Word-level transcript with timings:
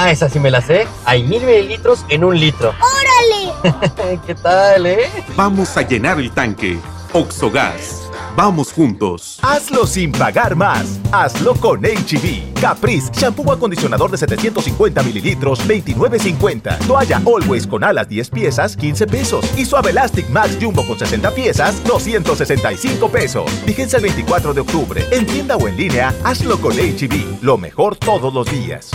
Ah, 0.00 0.12
esa 0.12 0.28
sí 0.28 0.38
me 0.38 0.48
la 0.48 0.60
sé. 0.60 0.86
Hay 1.06 1.24
mil 1.24 1.42
mililitros 1.42 2.06
en 2.08 2.22
un 2.22 2.38
litro. 2.38 2.72
¡Órale! 2.78 4.20
¿Qué 4.26 4.34
tal, 4.36 4.86
eh? 4.86 5.10
Vamos 5.34 5.76
a 5.76 5.82
llenar 5.82 6.20
el 6.20 6.30
tanque. 6.30 6.78
Oxogas. 7.12 8.08
Vamos 8.36 8.72
juntos. 8.72 9.40
Hazlo 9.42 9.88
sin 9.88 10.12
pagar 10.12 10.54
más. 10.54 11.00
Hazlo 11.10 11.56
con 11.56 11.80
HB. 11.80 12.24
E 12.24 12.52
Caprice, 12.60 13.10
shampoo 13.12 13.50
acondicionador 13.50 14.12
de 14.12 14.18
750 14.18 15.02
mililitros, 15.02 15.66
29.50. 15.66 16.78
Toalla 16.86 17.20
Always 17.26 17.66
con 17.66 17.82
alas 17.82 18.08
10 18.08 18.30
piezas, 18.30 18.76
15 18.76 19.04
pesos. 19.08 19.44
Y 19.56 19.64
Suave 19.64 19.90
Elastic 19.90 20.30
Max 20.30 20.56
Jumbo 20.60 20.86
con 20.86 20.96
60 20.96 21.32
piezas, 21.32 21.82
265 21.82 23.08
pesos. 23.08 23.50
Fíjense 23.66 23.96
el 23.96 24.04
24 24.04 24.54
de 24.54 24.60
octubre. 24.60 25.04
En 25.10 25.26
tienda 25.26 25.56
o 25.56 25.66
en 25.66 25.76
línea, 25.76 26.14
hazlo 26.22 26.60
con 26.60 26.74
HB. 26.74 27.12
E 27.12 27.38
Lo 27.42 27.58
mejor 27.58 27.96
todos 27.96 28.32
los 28.32 28.48
días. 28.48 28.92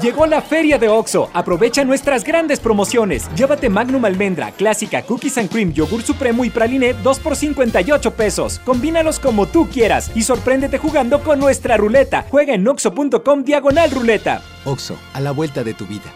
Llegó 0.00 0.26
la 0.26 0.40
feria 0.42 0.78
de 0.78 0.88
OXO. 0.88 1.30
Aprovecha 1.32 1.84
nuestras 1.84 2.24
grandes 2.24 2.58
promociones. 2.60 3.28
Llévate 3.34 3.68
Magnum 3.68 4.04
Almendra, 4.04 4.52
Clásica, 4.52 5.02
Cookies 5.02 5.38
and 5.38 5.50
Cream, 5.50 5.72
Yogur 5.72 6.02
Supremo 6.02 6.44
y 6.44 6.50
Praline 6.50 6.94
2 6.94 7.18
por 7.20 7.36
58 7.36 8.14
pesos. 8.14 8.60
Combínalos 8.64 9.20
como 9.20 9.46
tú 9.46 9.68
quieras 9.68 10.10
y 10.14 10.22
sorpréndete 10.22 10.78
jugando 10.78 11.22
con 11.22 11.38
nuestra 11.38 11.76
ruleta. 11.76 12.24
Juega 12.30 12.54
en 12.54 12.66
oxo.com 12.66 13.44
diagonal 13.44 13.90
ruleta. 13.90 14.42
OXO, 14.64 14.96
a 15.12 15.20
la 15.20 15.32
vuelta 15.32 15.62
de 15.62 15.74
tu 15.74 15.86
vida. 15.86 16.10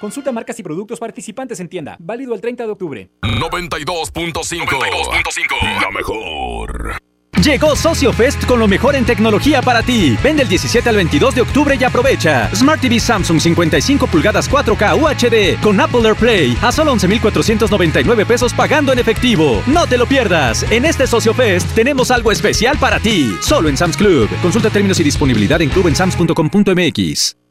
Consulta 0.00 0.32
marcas 0.32 0.58
y 0.58 0.62
productos 0.64 0.98
participantes 0.98 1.60
en 1.60 1.68
tienda. 1.68 1.96
Válido 2.00 2.34
el 2.34 2.40
30 2.40 2.64
de 2.64 2.70
octubre. 2.72 3.10
92.5. 3.22 5.80
La 5.80 5.90
mejor. 5.92 6.96
Llegó 7.42 7.74
Socio 7.74 8.12
Fest 8.12 8.46
con 8.46 8.60
lo 8.60 8.68
mejor 8.68 8.94
en 8.94 9.04
tecnología 9.04 9.62
para 9.62 9.82
ti. 9.82 10.16
Vende 10.22 10.44
el 10.44 10.48
17 10.48 10.88
al 10.88 10.94
22 10.94 11.34
de 11.34 11.40
octubre 11.40 11.76
y 11.78 11.82
aprovecha. 11.82 12.48
Smart 12.54 12.80
TV 12.80 13.00
Samsung 13.00 13.40
55 13.40 14.06
pulgadas 14.06 14.48
4K 14.48 14.94
UHD 14.94 15.60
con 15.60 15.80
Apple 15.80 16.06
AirPlay 16.06 16.56
a 16.62 16.70
solo 16.70 16.92
11,499 16.92 18.26
pesos 18.26 18.54
pagando 18.54 18.92
en 18.92 19.00
efectivo. 19.00 19.60
No 19.66 19.88
te 19.88 19.98
lo 19.98 20.06
pierdas. 20.06 20.64
En 20.70 20.84
este 20.84 21.08
Socio 21.08 21.34
Fest 21.34 21.68
tenemos 21.74 22.12
algo 22.12 22.30
especial 22.30 22.78
para 22.78 23.00
ti. 23.00 23.36
Solo 23.40 23.68
en 23.68 23.76
Sam's 23.76 23.96
Club. 23.96 24.28
Consulta 24.40 24.70
términos 24.70 25.00
y 25.00 25.02
disponibilidad 25.02 25.60
en 25.60 25.70
clubensams.com.mx. 25.70 27.41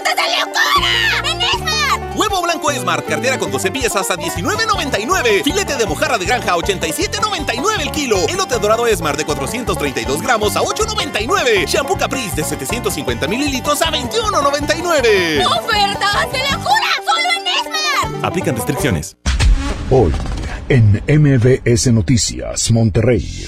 ofertas 0.00 0.16
de 0.16 0.40
locura! 0.40 1.30
¡En 1.30 1.40
Esmar! 1.42 2.16
Huevo 2.16 2.42
blanco 2.42 2.70
Esmar, 2.70 3.04
cartera 3.04 3.38
con 3.38 3.50
12 3.50 3.70
piezas 3.70 4.10
a 4.10 4.16
19.99. 4.16 5.44
Filete 5.44 5.76
de 5.76 5.86
mojarra 5.86 6.18
de 6.18 6.26
granja 6.26 6.52
a 6.52 6.56
87.99 6.56 7.80
el 7.80 7.90
kilo. 7.90 8.26
Elote 8.28 8.58
dorado 8.58 8.86
Esmar 8.86 9.16
de 9.16 9.24
432 9.24 10.22
gramos 10.22 10.56
a 10.56 10.60
8.99. 10.60 11.66
Shampoo 11.66 11.96
Caprice 11.96 12.36
de 12.36 12.44
750 12.44 13.28
mililitros 13.28 13.80
a 13.82 13.90
21.99. 13.90 15.46
¡Ofertas 15.46 16.32
de 16.32 16.38
locura! 16.50 16.90
¡Solo 17.04 17.28
en 17.38 17.46
Esmar! 17.46 18.24
Aplican 18.26 18.56
restricciones. 18.56 19.16
Hoy, 19.90 20.12
en 20.68 21.02
MBS 21.08 21.92
Noticias, 21.92 22.70
Monterrey. 22.70 23.46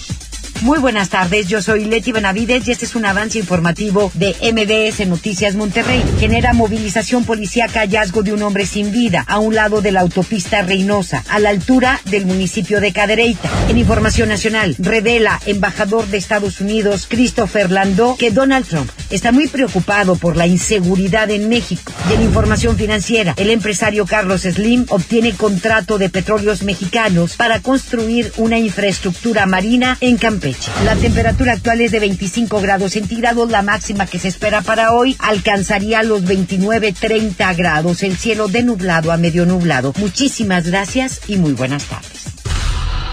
Muy 0.63 0.79
buenas 0.79 1.09
tardes, 1.09 1.49
yo 1.49 1.61
soy 1.61 1.87
Leti 1.87 2.13
Benavides 2.13 2.69
y 2.69 2.71
este 2.71 2.85
es 2.85 2.95
un 2.95 3.05
avance 3.05 3.37
informativo 3.37 4.13
de 4.15 4.37
MBS 4.53 5.05
Noticias 5.09 5.57
Monterrey. 5.57 6.05
Genera 6.21 6.53
movilización 6.53 7.25
policíaca 7.25 7.81
hallazgo 7.81 8.23
de 8.23 8.33
un 8.33 8.45
hombre 8.45 8.65
sin 8.65 8.93
vida 8.93 9.25
a 9.27 9.41
un 9.41 9.57
lado 9.57 9.83
de 9.83 9.91
la 9.91 10.03
autopista 10.03 10.63
Reynosa, 10.63 11.25
a 11.29 11.41
la 11.41 11.49
altura 11.51 12.01
del 12.05 12.27
municipio 12.27 12.81
de 12.81 12.93
Cadereyta. 12.93 13.51
En 13.71 13.77
información 13.77 14.29
nacional, 14.29 14.77
revela 14.79 15.41
embajador 15.47 16.07
de 16.07 16.19
Estados 16.19 16.61
Unidos 16.61 17.07
Christopher 17.11 17.69
Landó 17.69 18.17
que 18.17 18.31
Donald 18.31 18.65
Trump 18.65 18.89
está 19.13 19.31
muy 19.31 19.47
preocupado 19.47 20.17
por 20.17 20.37
la 20.37 20.47
inseguridad 20.47 21.31
en 21.31 21.49
México. 21.49 21.93
Y 22.11 22.15
en 22.15 22.23
información 22.23 22.77
financiera, 22.77 23.35
el 23.37 23.51
empresario 23.51 24.07
Carlos 24.07 24.43
Slim 24.43 24.87
obtiene 24.89 25.33
contrato 25.35 25.99
de 25.99 26.09
petróleos 26.09 26.63
mexicanos 26.63 27.37
para 27.37 27.61
construir 27.61 28.33
una 28.39 28.59
infraestructura 28.59 29.47
marina 29.47 29.97
en 30.01 30.17
Campeche. 30.17 30.71
La 30.85 30.97
temperatura 30.97 31.53
actual 31.53 31.81
es 31.81 31.93
de 31.93 32.01
25 32.01 32.61
grados 32.61 32.93
centígrados, 32.93 33.51
la 33.51 33.63
máxima 33.63 34.07
que 34.07 34.19
se 34.19 34.29
espera 34.29 34.63
para 34.63 34.93
hoy 34.93 35.17
alcanzaría 35.19 36.03
los 36.03 36.25
29-30 36.25 37.57
grados, 37.57 38.03
el 38.03 38.17
cielo 38.17 38.49
de 38.49 38.63
nublado 38.63 39.13
a 39.13 39.17
medio 39.17 39.47
nublado. 39.47 39.93
Muchísimas 39.99 40.67
gracias 40.67 41.21
y 41.29 41.37
muy 41.37 41.53
buenas 41.53 41.85
tardes. 41.85 42.42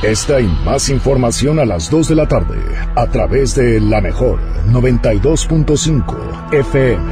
Esta 0.01 0.39
y 0.39 0.47
más 0.63 0.87
información 0.87 1.59
a 1.59 1.65
las 1.65 1.89
2 1.89 2.07
de 2.07 2.15
la 2.15 2.25
tarde 2.25 2.57
a 2.95 3.07
través 3.07 3.53
de 3.55 3.81
la 3.81 3.99
mejor 3.99 4.39
92.5 4.71 6.53
FM. 6.53 7.11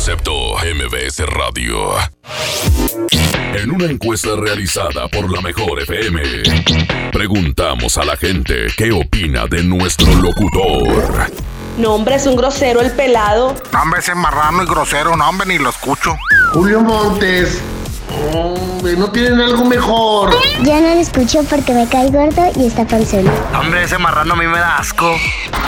Concepto 0.00 0.32
MBS 0.54 1.26
Radio. 1.26 1.90
En 3.52 3.70
una 3.70 3.84
encuesta 3.84 4.30
realizada 4.34 5.08
por 5.08 5.30
la 5.30 5.42
Mejor 5.42 5.78
FM, 5.78 6.22
preguntamos 7.12 7.98
a 7.98 8.06
la 8.06 8.16
gente 8.16 8.68
qué 8.78 8.92
opina 8.92 9.46
de 9.46 9.62
nuestro 9.62 10.10
locutor. 10.14 11.30
No, 11.76 11.96
hombre, 11.96 12.14
es 12.14 12.24
un 12.24 12.34
grosero 12.34 12.80
el 12.80 12.92
pelado. 12.92 13.54
No, 13.74 13.82
hombre, 13.82 14.00
ese 14.00 14.14
marrano 14.14 14.62
y 14.62 14.66
grosero, 14.66 15.14
no, 15.18 15.28
hombre, 15.28 15.46
ni 15.46 15.58
lo 15.58 15.68
escucho. 15.68 16.16
Julio 16.54 16.80
Montes. 16.80 17.60
Hombre, 18.32 18.96
¿no 18.96 19.10
tienen 19.10 19.38
algo 19.38 19.66
mejor? 19.66 20.34
Ya 20.62 20.80
no 20.80 20.94
lo 20.94 21.00
escucho 21.00 21.44
porque 21.44 21.74
me 21.74 21.86
cae 21.86 22.10
gordo 22.10 22.50
y 22.56 22.68
está 22.68 22.86
panzón. 22.86 23.30
Hombre, 23.54 23.84
ese 23.84 23.98
marrano 23.98 24.32
a 24.32 24.36
mí 24.36 24.46
me 24.46 24.60
da 24.60 24.78
asco. 24.78 25.14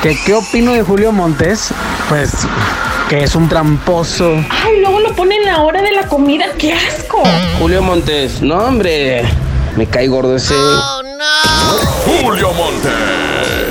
¿Qué, 0.03 0.19
¿Qué 0.25 0.33
opino 0.33 0.73
de 0.73 0.83
Julio 0.83 1.13
Montes? 1.13 1.69
Pues 2.09 2.47
que 3.13 3.25
es 3.25 3.35
un 3.35 3.47
tramposo. 3.47 4.43
Ay, 4.49 4.81
luego 4.81 4.99
lo 5.01 5.15
ponen 5.15 5.43
en 5.43 5.45
la 5.45 5.61
hora 5.61 5.83
de 5.83 5.93
la 5.93 6.09
comida, 6.09 6.47
qué 6.57 6.73
asco. 6.73 7.23
Julio 7.59 7.83
Montes, 7.83 8.41
no 8.41 8.57
hombre, 8.57 9.23
me 9.77 9.87
cae 9.87 10.09
gordo 10.09 10.35
ese. 10.35 10.55
Oh, 10.55 11.03
no. 11.03 12.23
Julio 12.23 12.51
Montes. 12.55 12.91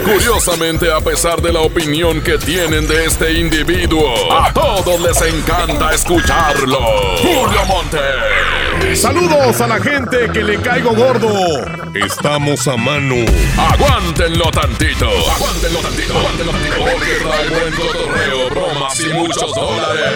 Curiosamente, 0.04 0.94
a 0.94 1.00
pesar 1.00 1.42
de 1.42 1.52
la 1.52 1.62
opinión 1.62 2.22
que 2.22 2.38
tienen 2.38 2.88
de 2.88 3.06
este 3.06 3.34
individuo, 3.34 4.32
a 4.32 4.54
todos 4.54 5.02
les 5.02 5.20
encanta 5.24 5.92
escucharlo. 5.92 6.78
Julio 7.24 7.66
Montes. 7.66 8.61
Saludos 8.96 9.60
a 9.62 9.68
la 9.68 9.80
gente 9.80 10.30
que 10.34 10.44
le 10.44 10.60
caigo 10.60 10.94
gordo. 10.94 11.32
Estamos 11.94 12.68
a 12.68 12.76
mano. 12.76 13.16
Aguántenlo 13.58 14.52
tantito. 14.52 15.08
Aguántenlo 15.08 15.80
tantito. 15.80 16.18
Aguántenlo 16.18 16.52
tantito. 16.52 16.76
Porque 16.78 17.14
trae 17.24 17.48
buen 17.50 17.74
cotorreo, 17.74 18.50
bromas 18.50 19.00
y 19.00 19.14
muchos 19.14 19.56
dólares. 19.56 20.12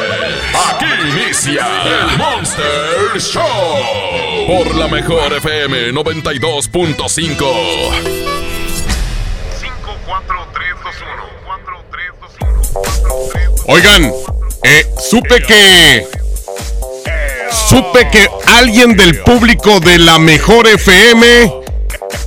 Aquí 0.70 0.86
inicia 1.10 1.66
el 1.84 2.18
Monster 2.18 3.18
Show. 3.20 3.46
Por 4.48 4.76
la 4.76 4.88
mejor 4.88 5.32
FM 5.34 5.94
92.5. 5.94 8.26
4, 10.06 10.48
3, 10.54 10.68
2, 10.84 10.96
1. 11.02 11.10
4, 11.46 11.84
3, 11.92 12.12
2, 13.14 13.34
Oigan, 13.68 14.12
eh, 14.64 14.86
supe 15.00 15.42
que. 15.42 16.25
Supe 17.56 18.08
que 18.12 18.30
alguien 18.46 18.96
del 18.96 19.22
público 19.22 19.80
de 19.80 19.98
la 19.98 20.20
mejor 20.20 20.68
FM 20.68 21.26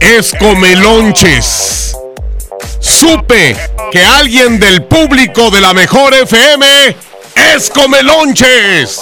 es 0.00 0.32
comelonches. 0.38 1.96
Supe 2.80 3.56
que 3.92 4.04
alguien 4.04 4.58
del 4.58 4.84
público 4.84 5.50
de 5.50 5.60
la 5.60 5.75
mejor 5.75 6.14
FM 6.14 6.96
es 7.54 7.70
comelonches. 7.70 9.00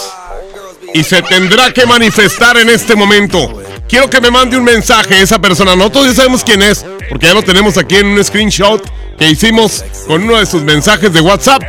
Y 0.92 1.04
se 1.04 1.22
tendrá 1.22 1.72
que 1.72 1.86
manifestar 1.86 2.58
en 2.58 2.70
este 2.70 2.96
momento. 2.96 3.62
Quiero 3.88 4.10
que 4.10 4.20
me 4.20 4.30
mande 4.30 4.58
un 4.58 4.64
mensaje 4.64 5.22
esa 5.22 5.38
persona. 5.38 5.76
Nosotros 5.76 6.08
ya 6.08 6.14
sabemos 6.14 6.42
quién 6.42 6.60
es, 6.60 6.84
porque 7.08 7.26
ya 7.28 7.34
lo 7.34 7.42
tenemos 7.42 7.78
aquí 7.78 7.96
en 7.96 8.06
un 8.08 8.22
screenshot 8.22 8.82
que 9.16 9.28
hicimos 9.28 9.84
con 10.06 10.24
uno 10.24 10.38
de 10.38 10.46
sus 10.46 10.62
mensajes 10.62 11.12
de 11.12 11.20
WhatsApp. 11.20 11.62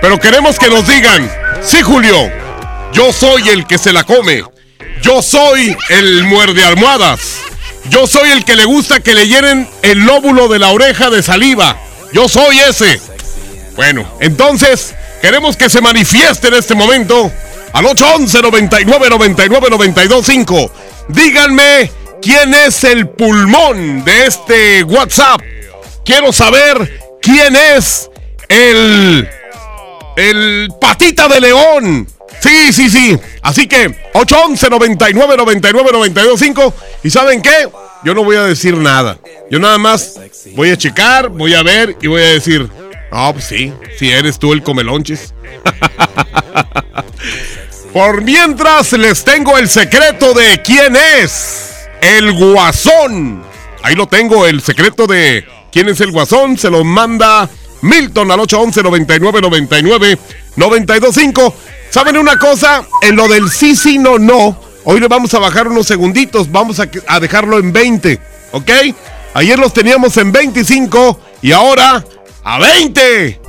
Pero 0.00 0.18
queremos 0.18 0.58
que 0.58 0.68
nos 0.68 0.86
digan, 0.86 1.30
sí 1.60 1.82
Julio, 1.82 2.30
yo 2.92 3.12
soy 3.12 3.48
el 3.48 3.66
que 3.66 3.78
se 3.78 3.92
la 3.92 4.04
come. 4.04 4.42
Yo 5.02 5.22
soy 5.22 5.76
el 5.88 6.24
muerde 6.24 6.64
almohadas. 6.64 7.38
Yo 7.90 8.06
soy 8.06 8.30
el 8.30 8.44
que 8.44 8.56
le 8.56 8.64
gusta 8.64 9.00
que 9.00 9.14
le 9.14 9.28
llenen 9.28 9.68
el 9.82 10.00
lóbulo 10.00 10.48
de 10.48 10.58
la 10.58 10.70
oreja 10.70 11.10
de 11.10 11.22
saliva. 11.22 11.76
Yo 12.12 12.28
soy 12.28 12.58
ese. 12.58 13.00
Bueno, 13.76 14.06
entonces 14.20 14.94
queremos 15.22 15.56
que 15.56 15.70
se 15.70 15.80
manifieste 15.80 16.48
en 16.48 16.54
este 16.54 16.74
momento 16.74 17.30
al 17.72 17.86
811 17.86 18.42
99 18.42 19.10
99 19.10 19.70
92 19.70 20.26
5. 20.26 20.72
Díganme 21.08 21.90
quién 22.20 22.52
es 22.54 22.84
el 22.84 23.08
pulmón 23.08 24.04
de 24.04 24.26
este 24.26 24.82
WhatsApp. 24.82 25.40
Quiero 26.04 26.32
saber 26.32 27.00
quién 27.22 27.54
es 27.56 28.10
el 28.48 29.28
el 30.16 30.68
patita 30.80 31.28
de 31.28 31.40
león. 31.40 32.08
Sí, 32.40 32.72
sí, 32.72 32.88
sí. 32.88 33.18
Así 33.42 33.66
que 33.66 33.94
811 34.14 34.70
99 34.70 35.36
99 35.36 35.90
92 35.92 36.40
5 36.40 36.74
y 37.02 37.10
¿saben 37.10 37.42
qué? 37.42 37.68
Yo 38.04 38.14
no 38.14 38.24
voy 38.24 38.36
a 38.36 38.44
decir 38.44 38.76
nada. 38.76 39.18
Yo 39.50 39.58
nada 39.58 39.78
más 39.78 40.18
voy 40.54 40.70
a 40.70 40.76
checar, 40.76 41.28
voy 41.28 41.54
a 41.54 41.62
ver 41.62 41.96
y 42.00 42.06
voy 42.06 42.22
a 42.22 42.26
decir, 42.26 42.68
"Ah, 43.10 43.30
pues 43.32 43.46
sí, 43.46 43.72
si 43.98 44.10
eres 44.10 44.38
tú 44.38 44.52
el 44.52 44.62
comelonches." 44.62 45.34
Por 47.92 48.22
mientras 48.22 48.92
les 48.92 49.24
tengo 49.24 49.58
el 49.58 49.68
secreto 49.68 50.34
de 50.34 50.62
quién 50.62 50.94
es 50.94 51.88
el 52.00 52.32
guasón. 52.32 53.42
Ahí 53.82 53.94
lo 53.94 54.06
tengo, 54.06 54.46
el 54.46 54.60
secreto 54.60 55.06
de 55.06 55.46
quién 55.72 55.88
es 55.88 56.00
el 56.00 56.12
guasón. 56.12 56.58
Se 56.58 56.70
lo 56.70 56.84
manda 56.84 57.48
Milton 57.80 58.30
al 58.30 58.40
811 58.40 58.82
99 58.82 59.40
99 59.40 60.18
925. 60.56 61.54
¿Saben 61.90 62.16
una 62.18 62.38
cosa? 62.38 62.84
En 63.02 63.16
lo 63.16 63.28
del 63.28 63.50
sí, 63.50 63.74
sí, 63.74 63.98
no, 63.98 64.18
no. 64.18 64.60
Hoy 64.84 65.00
le 65.00 65.08
vamos 65.08 65.32
a 65.34 65.38
bajar 65.38 65.68
unos 65.68 65.86
segunditos. 65.86 66.50
Vamos 66.50 66.80
a, 66.80 67.20
dejarlo 67.20 67.58
en 67.58 67.72
20. 67.72 68.20
¿Ok? 68.52 68.70
Ayer 69.34 69.58
los 69.58 69.72
teníamos 69.72 70.16
en 70.16 70.32
25 70.32 71.20
y 71.42 71.52
ahora 71.52 72.04
a 72.44 72.58
20. 72.58 73.40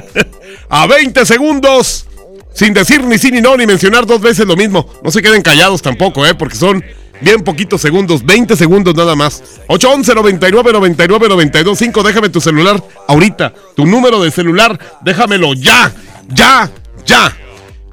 a 0.68 0.86
20 0.86 1.26
segundos. 1.26 2.06
Sin 2.54 2.72
decir 2.72 3.02
ni 3.02 3.18
sí 3.18 3.30
ni 3.30 3.40
no, 3.40 3.56
ni 3.56 3.66
mencionar 3.66 4.06
dos 4.06 4.20
veces 4.20 4.46
lo 4.46 4.56
mismo. 4.56 4.88
No 5.02 5.10
se 5.10 5.20
queden 5.20 5.42
callados 5.42 5.82
tampoco, 5.82 6.24
¿eh? 6.26 6.34
Porque 6.34 6.56
son 6.56 6.84
bien 7.20 7.42
poquitos 7.42 7.80
segundos, 7.80 8.24
20 8.24 8.56
segundos 8.56 8.94
nada 8.94 9.16
más. 9.16 9.42
811 9.66 10.14
99 10.14 10.72
99 10.72 11.28
92 11.28 11.78
5, 11.78 12.02
déjame 12.02 12.28
tu 12.28 12.40
celular 12.40 12.82
ahorita. 13.08 13.52
Tu 13.74 13.84
número 13.84 14.22
de 14.22 14.30
celular, 14.30 14.78
déjamelo 15.02 15.54
ya, 15.54 15.92
ya, 16.28 16.70
ya. 17.04 17.36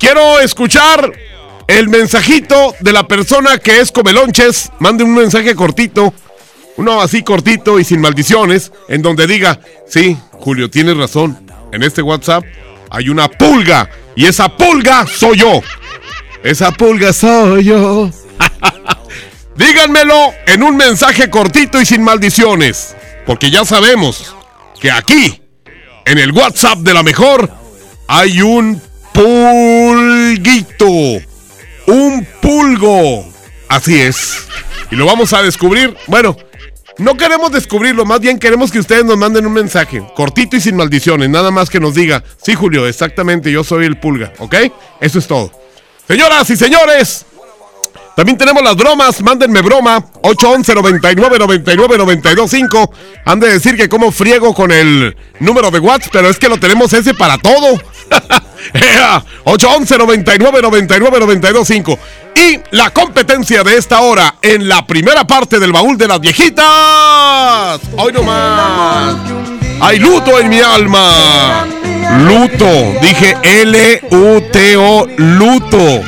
Quiero 0.02 0.40
escuchar 0.40 1.14
el 1.68 1.88
mensajito 1.88 2.74
de 2.80 2.92
la 2.92 3.08
persona 3.08 3.60
que 3.60 3.82
es 3.82 3.92
Comelonches. 3.92 4.72
Mande 4.80 5.04
un 5.04 5.14
mensaje 5.14 5.54
cortito, 5.54 6.12
uno 6.78 7.00
así 7.00 7.22
cortito 7.22 7.80
y 7.80 7.84
sin 7.84 8.02
maldiciones, 8.02 8.72
en 8.88 9.04
donde 9.04 9.28
diga, 9.28 9.60
sí, 9.88 10.18
Julio, 10.32 10.72
tienes 10.72 10.98
razón. 10.98 11.48
En 11.72 11.84
este 11.84 12.02
WhatsApp 12.02 12.44
hay 12.90 13.10
una 13.10 13.28
pulga 13.28 13.92
y 14.16 14.26
esa 14.26 14.50
pulga 14.50 15.06
soy 15.06 15.38
yo. 15.38 15.62
Esa 16.44 16.72
pulga 16.72 17.14
soy 17.14 17.66
yo. 17.66 18.10
Díganmelo 19.56 20.34
en 20.48 20.64
un 20.64 20.78
mensaje 20.78 21.30
cortito 21.30 21.80
y 21.80 21.86
sin 21.86 22.02
maldiciones. 22.02 22.96
Porque 23.28 23.52
ya 23.52 23.66
sabemos 23.66 24.36
que 24.80 24.90
aquí, 24.90 25.44
en 26.08 26.18
el 26.18 26.32
WhatsApp 26.32 26.80
de 26.80 26.96
la 26.96 27.04
mejor, 27.04 27.52
hay 28.08 28.42
un 28.42 28.82
pulguito. 29.14 30.88
Un 31.88 32.28
pulgo. 32.42 33.26
Así 33.68 34.00
es. 34.00 34.48
Y 34.92 34.96
lo 34.96 35.06
vamos 35.06 35.34
a 35.34 35.42
descubrir. 35.42 35.96
Bueno, 36.08 36.36
no 36.98 37.16
queremos 37.16 37.52
descubrirlo, 37.52 38.06
más 38.06 38.20
bien 38.20 38.38
queremos 38.38 38.72
que 38.72 38.80
ustedes 38.80 39.06
nos 39.06 39.18
manden 39.18 39.46
un 39.46 39.54
mensaje, 39.54 40.04
cortito 40.14 40.58
y 40.58 40.62
sin 40.62 40.76
maldiciones, 40.76 41.30
nada 41.30 41.50
más 41.50 41.70
que 41.70 41.80
nos 41.80 41.96
diga, 41.96 42.24
sí 42.44 42.54
Julio, 42.54 42.86
exactamente, 42.86 43.52
yo 43.52 43.64
soy 43.64 43.86
el 43.86 43.98
pulga, 43.98 44.34
¿ok? 44.40 44.56
Eso 45.00 45.18
es 45.18 45.26
todo. 45.26 45.52
Señoras 46.08 46.50
y 46.50 46.58
señores, 46.58 47.26
también 48.16 48.38
tenemos 48.38 48.62
las 48.62 48.76
bromas, 48.76 49.22
mándenme 49.22 49.62
broma, 49.62 50.04
811 50.22 50.76
99 50.76 51.40
99 51.40 51.98
92 51.98 52.52
5. 52.52 52.94
Han 53.26 53.40
de 53.40 53.54
decir 53.54 53.78
que 53.78 53.88
como 53.88 54.12
friego 54.12 54.54
con 54.54 54.72
el 54.72 55.16
número 55.40 55.72
de 55.72 55.80
WhatsApp, 55.80 56.12
pero 56.12 56.30
es 56.30 56.38
que 56.38 56.50
lo 56.50 56.58
tenemos 56.58 56.92
ese 56.94 57.14
para 57.14 57.38
todo. 57.38 57.80
811 59.46 59.98
99 59.98 60.62
99 60.62 61.20
92 61.20 61.68
5. 61.68 62.00
Y 62.36 62.60
la 62.76 62.90
competencia 62.92 63.64
de 63.64 63.78
esta 63.78 64.02
hora 64.02 64.36
en 64.42 64.68
la 64.68 64.86
primera 64.86 65.26
parte 65.26 65.60
del 65.60 65.72
baúl 65.72 65.98
de 65.98 66.08
las 66.08 66.20
viejitas. 66.20 67.80
Hoy 67.98 68.12
nomás. 68.14 69.16
Hay 69.80 70.00
luto 70.00 70.38
en 70.40 70.50
mi 70.50 70.60
alma. 70.60 71.66
Luto. 72.20 73.00
Dije 73.02 73.38
L-U-T-O. 73.42 75.08
Luto. 75.18 76.02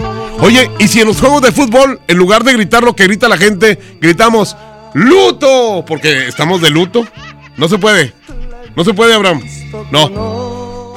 Oye, 0.42 0.70
y 0.78 0.88
si 0.88 1.00
en 1.00 1.08
los 1.08 1.20
juegos 1.20 1.42
de 1.42 1.52
fútbol, 1.52 2.00
en 2.08 2.16
lugar 2.16 2.44
de 2.44 2.54
gritar 2.54 2.82
lo 2.82 2.96
que 2.96 3.04
grita 3.04 3.28
la 3.28 3.36
gente, 3.36 3.78
gritamos 4.00 4.56
luto, 4.94 5.84
porque 5.86 6.28
estamos 6.28 6.60
de 6.60 6.70
luto, 6.70 7.06
no 7.56 7.68
se 7.68 7.78
puede. 7.78 8.12
No 8.74 8.84
se 8.84 8.94
puede, 8.94 9.14
Abraham. 9.14 9.42
No. 9.90 10.08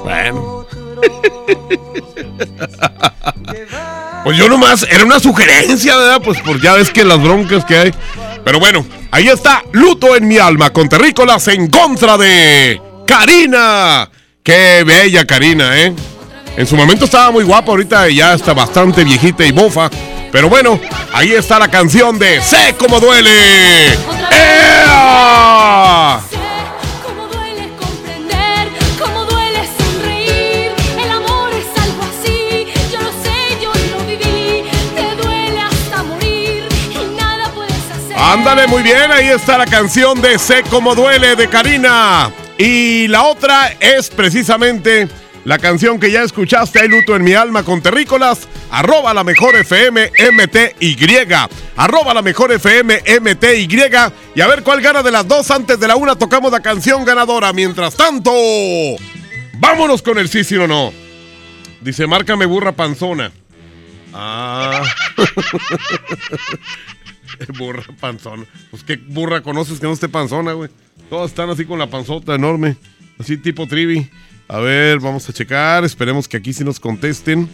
Bueno. 0.04 0.66
Pues 4.24 4.38
yo 4.38 4.48
nomás, 4.48 4.88
era 4.90 5.04
una 5.04 5.20
sugerencia, 5.20 5.98
¿verdad? 5.98 6.22
Pues 6.24 6.40
por 6.40 6.62
ya 6.62 6.76
ves 6.76 6.92
que 6.92 7.04
las 7.04 7.22
broncas 7.22 7.66
que 7.66 7.76
hay. 7.76 7.94
Pero 8.46 8.58
bueno, 8.58 8.86
ahí 9.12 9.28
está, 9.28 9.62
luto 9.74 10.16
en 10.16 10.30
mi 10.30 10.38
alma, 10.38 10.70
con 10.70 10.88
terrícolas 10.88 11.46
en 11.50 11.70
contra 11.70 12.18
de 12.18 12.82
Karina. 13.06 14.10
Qué 14.42 14.86
bella 14.86 15.26
Karina, 15.26 15.78
¿eh? 15.78 15.94
En 16.56 16.68
su 16.68 16.76
momento 16.76 17.06
estaba 17.06 17.32
muy 17.32 17.44
guapa, 17.44 17.72
ahorita 17.72 18.10
ya 18.10 18.36
está 18.36 18.54
bastante 18.54 19.04
viejita 19.04 19.44
y 19.44 19.52
bofa. 19.52 19.90
Pero 20.32 20.50
bueno, 20.50 20.80
ahí 21.12 21.32
está 21.32 21.58
la 21.58 21.68
canción 21.68 22.20
de 22.20 22.42
Sé 22.42 22.76
cómo 22.78 23.00
duele. 23.00 23.94
¡Ea! 24.32 26.20
Cómo 27.04 27.28
duele 27.28 27.70
comprender, 27.80 28.68
cómo 29.00 29.26
duele 29.26 29.68
sonreír. 29.80 30.72
El 31.04 31.12
amor 31.12 31.52
es 31.54 31.82
algo 31.82 32.04
así. 32.04 32.68
Yo 32.92 33.02
lo 33.02 33.12
sé, 33.12 33.58
yo 33.60 33.72
lo 33.92 34.06
viví. 34.06 34.70
Te 34.96 35.16
duele 35.24 35.60
hasta 35.60 36.04
morir 36.04 36.68
y 36.92 37.20
nada 37.20 37.52
puedes 37.56 37.74
hacer. 37.74 38.16
Ándale, 38.16 38.68
muy 38.68 38.84
bien, 38.84 39.12
ahí 39.12 39.30
está 39.30 39.58
la 39.58 39.66
canción 39.66 40.22
de 40.22 40.38
Sé 40.38 40.62
cómo 40.70 40.94
duele 40.94 41.36
de 41.36 41.50
Karina. 41.50 42.32
Y 42.60 43.08
la 43.08 43.24
otra 43.24 43.74
es 43.80 44.12
precisamente 44.12 45.10
la 45.46 45.60
canción 45.60 46.00
que 46.00 46.12
ya 46.12 46.24
escuchaste, 46.24 46.80
Hay 46.80 46.88
luto 46.88 47.16
en 47.16 47.24
mi 47.24 47.34
alma 47.34 47.64
con 47.64 47.82
terrícolas, 47.82 48.48
arroba 48.72 49.14
la 49.14 49.24
mejor 49.24 49.56
FM 49.56 50.12
MTY, 50.32 50.98
arroba 51.76 52.14
la 52.14 52.22
mejor 52.22 52.52
FM 52.52 53.02
MTY, 53.20 53.68
y 54.36 54.42
a 54.42 54.48
ver 54.48 54.64
cuál 54.64 54.82
gana 54.82 55.04
de 55.04 55.12
las 55.12 55.28
dos 55.28 55.52
antes 55.52 55.80
de 55.80 55.88
la 55.88 55.96
una 55.96 56.16
tocamos 56.16 56.52
la 56.52 56.62
canción 56.62 57.04
ganadora. 57.04 57.52
Mientras 57.52 57.96
tanto, 57.96 58.32
vámonos 59.60 60.02
con 60.02 60.18
el 60.18 60.30
sí, 60.30 60.44
sí 60.44 60.56
o 60.56 60.68
no. 60.68 60.94
Dice, 61.82 62.08
márcame 62.08 62.46
burra 62.46 62.72
panzona. 62.72 63.32
Ah. 64.14 64.84
burra 67.58 67.84
panzona. 68.00 68.46
Pues 68.72 68.84
qué 68.84 68.96
burra 68.96 69.42
conoces 69.42 69.80
que 69.80 69.88
no 69.88 69.94
esté 69.94 70.08
panzona, 70.08 70.54
güey. 70.54 70.70
Todos 71.10 71.32
están 71.32 71.50
así 71.50 71.66
con 71.66 71.80
la 71.80 71.88
panzota 71.88 72.36
enorme. 72.36 72.78
Así 73.20 73.38
tipo 73.38 73.68
trivi. 73.68 74.10
A 74.54 74.60
ver, 74.60 75.00
vamos 75.00 75.28
a 75.28 75.34
checar. 75.34 75.84
Esperemos 75.84 76.28
que 76.28 76.38
aquí 76.38 76.54
sí 76.54 76.64
nos 76.64 76.80
contesten 76.80 77.50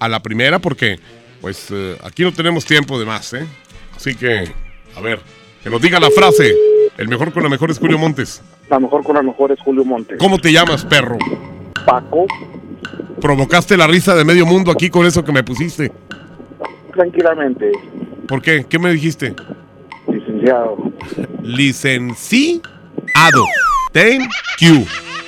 a 0.00 0.08
la 0.08 0.20
primera, 0.20 0.58
porque 0.58 0.98
pues 1.40 1.68
eh, 1.70 1.96
aquí 2.02 2.24
no 2.24 2.32
tenemos 2.32 2.64
tiempo 2.64 2.98
de 2.98 3.06
más, 3.06 3.32
¿eh? 3.34 3.46
Así 3.94 4.16
que, 4.16 4.52
a 4.96 5.00
ver, 5.00 5.20
que 5.62 5.70
nos 5.70 5.80
diga 5.80 6.00
la 6.00 6.10
frase. 6.10 6.52
El 6.98 7.06
mejor 7.06 7.32
con 7.32 7.44
la 7.44 7.48
mejor 7.48 7.70
es 7.70 7.78
Julio 7.78 7.96
Montes. 7.96 8.42
La 8.68 8.80
mejor 8.80 9.04
con 9.04 9.14
la 9.14 9.22
mejor 9.22 9.52
es 9.52 9.60
Julio 9.60 9.84
Montes. 9.84 10.18
¿Cómo 10.18 10.36
te 10.38 10.52
llamas, 10.52 10.84
perro? 10.84 11.16
Paco, 11.86 12.26
Provocaste 13.20 13.76
la 13.76 13.86
risa 13.86 14.16
de 14.16 14.24
medio 14.24 14.44
mundo 14.44 14.72
aquí 14.72 14.90
con 14.90 15.06
eso 15.06 15.24
que 15.24 15.30
me 15.30 15.44
pusiste. 15.44 15.92
tranquilamente, 16.92 17.70
¿Por 18.26 18.42
qué? 18.42 18.66
¿Qué 18.68 18.80
me 18.80 18.92
dijiste? 18.92 19.36
licenciado. 20.08 20.76
Licenciado. 21.40 22.42
Thank 23.92 24.28
you. 24.60 24.84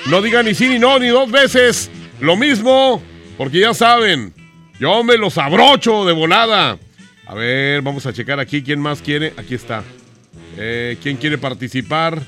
No 0.07 0.21
diga 0.21 0.43
ni 0.43 0.53
sí 0.53 0.67
ni 0.69 0.77
no 0.77 0.99
ni 0.99 1.07
dos 1.07 1.31
veces. 1.31 1.89
Lo 2.19 2.35
mismo, 2.37 3.01
porque 3.37 3.59
ya 3.59 3.73
saben, 3.73 4.33
yo 4.79 5.03
me 5.03 5.17
los 5.17 5.37
abrocho 5.37 6.05
de 6.05 6.13
volada. 6.13 6.77
A 7.25 7.33
ver, 7.33 7.81
vamos 7.81 8.05
a 8.05 8.13
checar 8.13 8.39
aquí 8.39 8.61
quién 8.61 8.79
más 8.79 9.01
quiere. 9.01 9.33
Aquí 9.37 9.55
está. 9.55 9.83
Eh, 10.57 10.97
¿Quién 11.01 11.17
quiere 11.17 11.37
participar? 11.37 12.21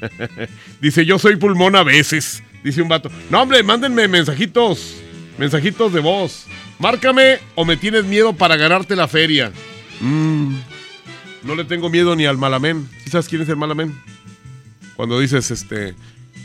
Dice, 0.80 1.04
yo 1.04 1.18
soy 1.18 1.36
pulmón 1.36 1.74
a 1.76 1.82
veces. 1.82 2.42
Dice 2.62 2.82
un 2.82 2.88
vato. 2.88 3.10
No, 3.30 3.42
hombre, 3.42 3.62
mándenme 3.62 4.06
mensajitos. 4.06 4.96
Mensajitos 5.38 5.92
de 5.92 6.00
voz. 6.00 6.46
Márcame 6.78 7.40
o 7.54 7.64
me 7.64 7.76
tienes 7.76 8.04
miedo 8.04 8.32
para 8.32 8.56
ganarte 8.56 8.94
la 8.94 9.08
feria. 9.08 9.50
Mm, 10.00 10.56
no 11.42 11.54
le 11.54 11.64
tengo 11.64 11.90
miedo 11.90 12.14
ni 12.14 12.26
al 12.26 12.38
malamén. 12.38 12.88
¿Sí 13.02 13.10
sabes 13.10 13.28
quién 13.28 13.42
es 13.42 13.48
el 13.48 13.56
malamén? 13.56 14.00
Cuando 14.94 15.18
dices, 15.18 15.50
este, 15.50 15.94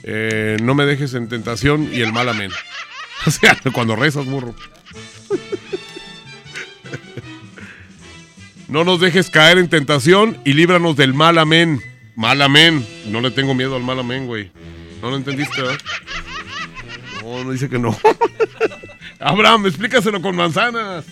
eh, 0.03 0.58
no 0.62 0.75
me 0.75 0.86
dejes 0.86 1.13
en 1.13 1.27
tentación 1.27 1.89
y 1.93 2.01
el 2.01 2.13
malamén. 2.13 2.51
O 3.24 3.29
sea, 3.29 3.55
cuando 3.72 3.96
rezas, 3.96 4.25
burro. 4.25 4.55
No 8.67 8.84
nos 8.86 9.01
dejes 9.01 9.29
caer 9.29 9.58
en 9.58 9.67
tentación 9.67 10.38
y 10.46 10.53
líbranos 10.53 10.96
del 10.96 11.13
mal 11.13 11.38
amén. 11.38 11.81
Mal 12.15 12.41
amén. 12.41 12.88
No 13.08 13.20
le 13.20 13.29
tengo 13.29 13.53
miedo 13.53 13.75
al 13.75 13.84
mal 13.84 14.00
amén, 14.00 14.27
güey. 14.27 14.50
¿No 15.01 15.10
lo 15.10 15.17
entendiste, 15.17 15.62
verdad? 15.62 15.77
No, 17.22 17.43
no 17.43 17.51
dice 17.51 17.70
que 17.70 17.77
no. 17.77 17.96
Abraham, 19.20 19.67
explícaselo 19.67 20.22
con 20.22 20.36
manzanas. 20.36 21.05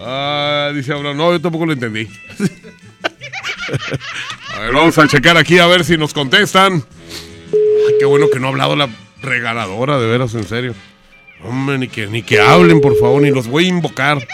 ah, 0.00 0.72
dice 0.74 0.92
Abraham, 0.92 1.16
no, 1.16 1.32
yo 1.32 1.40
tampoco 1.40 1.66
lo 1.66 1.72
entendí. 1.72 2.08
a 4.56 4.60
ver, 4.60 4.72
vamos 4.72 4.98
a 4.98 5.06
checar 5.08 5.36
aquí 5.36 5.58
a 5.58 5.66
ver 5.66 5.84
si 5.84 5.96
nos 5.96 6.12
contestan. 6.14 6.82
Ay, 7.52 7.94
qué 7.98 8.04
bueno 8.04 8.26
que 8.32 8.38
no 8.40 8.46
ha 8.46 8.50
hablado 8.50 8.76
la 8.76 8.88
regaladora, 9.22 9.98
de 9.98 10.06
veras, 10.08 10.34
en 10.34 10.44
serio. 10.44 10.74
Hombre, 11.44 11.78
ni 11.78 11.88
que, 11.88 12.06
ni 12.06 12.22
que 12.22 12.40
hablen, 12.40 12.80
por 12.80 12.96
favor, 12.98 13.22
ni 13.22 13.30
los 13.30 13.46
voy 13.48 13.66
a 13.66 13.68
invocar. 13.68 14.18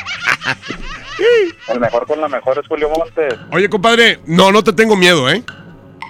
El 1.68 1.80
mejor 1.80 2.06
con 2.06 2.20
la 2.20 2.28
mejor 2.28 2.58
es 2.58 2.66
Julio 2.68 2.88
Montes. 2.90 3.34
Oye, 3.50 3.68
compadre, 3.68 4.20
no, 4.26 4.52
no 4.52 4.62
te 4.62 4.72
tengo 4.72 4.96
miedo, 4.96 5.28
¿eh? 5.30 5.42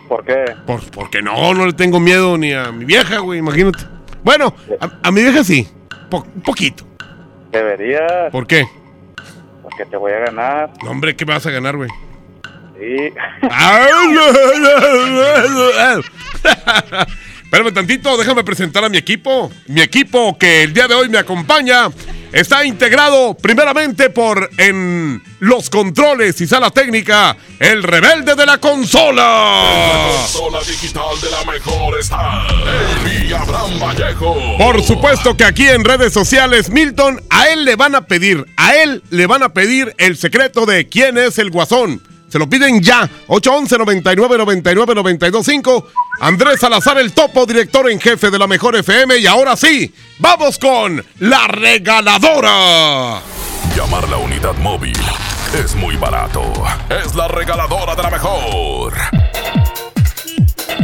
¿Por 0.08 0.24
qué? 0.24 0.44
Por, 0.66 0.80
porque 0.90 1.22
no, 1.22 1.54
no 1.54 1.66
le 1.66 1.72
tengo 1.72 1.98
miedo 2.00 2.36
ni 2.38 2.52
a 2.52 2.70
mi 2.72 2.84
vieja, 2.84 3.18
güey, 3.18 3.38
imagínate. 3.38 3.84
Bueno, 4.22 4.54
a, 4.80 4.90
a 5.08 5.10
mi 5.10 5.22
vieja 5.22 5.42
sí, 5.44 5.66
po- 6.10 6.26
un 6.34 6.42
poquito. 6.42 6.84
Deberías, 7.50 8.30
¿Por 8.32 8.46
qué? 8.46 8.66
porque 9.62 9.84
te 9.86 9.96
voy 9.96 10.12
a 10.12 10.18
ganar. 10.18 10.70
No, 10.84 10.90
hombre, 10.90 11.16
¿qué 11.16 11.24
me 11.26 11.32
vas 11.34 11.46
a 11.46 11.50
ganar, 11.50 11.76
güey? 11.76 11.90
Sí. 12.78 13.12
Espérame 17.44 17.72
tantito, 17.72 18.16
déjame 18.16 18.44
presentar 18.44 18.84
a 18.84 18.88
mi 18.88 18.98
equipo. 18.98 19.50
Mi 19.68 19.80
equipo 19.80 20.36
que 20.36 20.64
el 20.64 20.74
día 20.74 20.88
de 20.88 20.94
hoy 20.94 21.08
me 21.08 21.18
acompaña 21.18 21.88
está 22.32 22.64
integrado 22.64 23.34
primeramente 23.34 24.10
por 24.10 24.50
en 24.58 25.22
los 25.38 25.70
controles 25.70 26.40
y 26.40 26.46
sala 26.46 26.70
técnica, 26.70 27.36
el 27.60 27.82
rebelde 27.82 28.34
de 28.34 28.46
la 28.46 28.58
consola. 28.58 30.10
Consola 30.22 30.58
digital 30.60 31.20
de 31.22 31.30
la 31.30 31.52
mejor 31.52 31.98
está. 31.98 32.46
Amy 32.46 33.32
Abraham 33.32 33.80
Vallejo. 33.80 34.36
Por 34.58 34.82
supuesto 34.82 35.36
que 35.36 35.44
aquí 35.44 35.68
en 35.68 35.84
redes 35.84 36.12
sociales, 36.12 36.68
Milton, 36.68 37.22
a 37.30 37.48
él 37.48 37.64
le 37.64 37.76
van 37.76 37.94
a 37.94 38.06
pedir, 38.06 38.44
a 38.56 38.74
él 38.74 39.02
le 39.10 39.26
van 39.26 39.42
a 39.42 39.50
pedir 39.50 39.94
el 39.98 40.16
secreto 40.16 40.66
de 40.66 40.88
quién 40.88 41.16
es 41.16 41.38
el 41.38 41.50
guasón. 41.50 42.02
Se 42.36 42.40
lo 42.40 42.50
piden 42.50 42.82
ya. 42.82 43.08
811 43.28 43.78
99 43.78 44.36
99 44.36 44.94
925 44.94 45.86
Andrés 46.20 46.60
Salazar, 46.60 46.98
el 46.98 47.14
topo, 47.14 47.46
director 47.46 47.90
en 47.90 47.98
jefe 47.98 48.30
de 48.30 48.38
la 48.38 48.46
mejor 48.46 48.76
FM. 48.76 49.16
Y 49.16 49.26
ahora 49.26 49.56
sí, 49.56 49.94
vamos 50.18 50.58
con 50.58 51.02
la 51.20 51.46
regaladora. 51.48 53.22
Llamar 53.74 54.06
la 54.10 54.18
unidad 54.18 54.54
móvil 54.58 54.98
es 55.54 55.74
muy 55.76 55.96
barato. 55.96 56.42
Es 56.90 57.14
la 57.14 57.26
regaladora 57.26 57.94
de 57.94 58.02
la 58.02 58.10
mejor. 58.10 58.92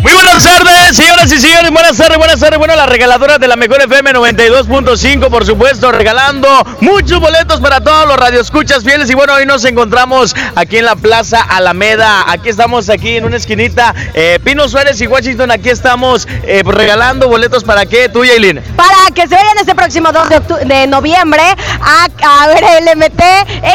Muy 0.03 0.13
buenas 0.15 0.43
tardes, 0.43 0.97
señoras 0.97 1.31
y 1.31 1.39
señores. 1.39 1.71
Buenas 1.71 1.97
tardes, 1.97 2.19
buenas 2.19 2.41
tardes. 2.41 2.59
Bueno, 2.59 2.75
la 2.75 2.87
regaladora 2.87 3.39
de 3.39 3.47
la 3.47 3.55
mejor 3.55 3.83
FM 3.83 4.13
92.5, 4.15 5.31
por 5.31 5.47
supuesto, 5.47 5.93
regalando 5.93 6.49
muchos 6.81 7.21
boletos 7.21 7.61
para 7.61 7.81
todos 7.81 8.09
los 8.09 8.17
radioescuchas 8.17 8.83
fieles. 8.83 9.09
Y 9.11 9.15
bueno, 9.15 9.35
hoy 9.35 9.47
nos 9.47 9.65
encontramos 9.65 10.35
aquí 10.57 10.79
en 10.79 10.87
la 10.87 10.97
Plaza 10.97 11.41
Alameda. 11.41 12.25
Aquí 12.27 12.49
estamos, 12.49 12.89
aquí 12.89 13.17
en 13.17 13.27
una 13.27 13.37
esquinita. 13.37 13.95
Eh, 14.15 14.41
Pino 14.43 14.69
Suárez 14.69 15.01
y 15.01 15.07
Washington, 15.07 15.53
aquí 15.53 15.71
estamos 15.71 16.27
eh, 16.43 16.63
pues, 16.65 16.77
regalando 16.77 17.29
boletos 17.29 17.63
para 17.63 17.87
qué, 17.87 18.09
tú, 18.09 18.25
Yailin. 18.25 18.61
Para 18.75 19.15
que 19.15 19.29
se 19.29 19.37
vayan 19.37 19.59
este 19.59 19.77
próximo 19.77 20.11
2 20.11 20.29
de, 20.29 20.65
de 20.65 20.87
noviembre 20.89 21.45
a, 21.81 22.09
a 22.43 22.47
ver 22.49 22.65
el 22.65 22.99
MT 22.99 23.23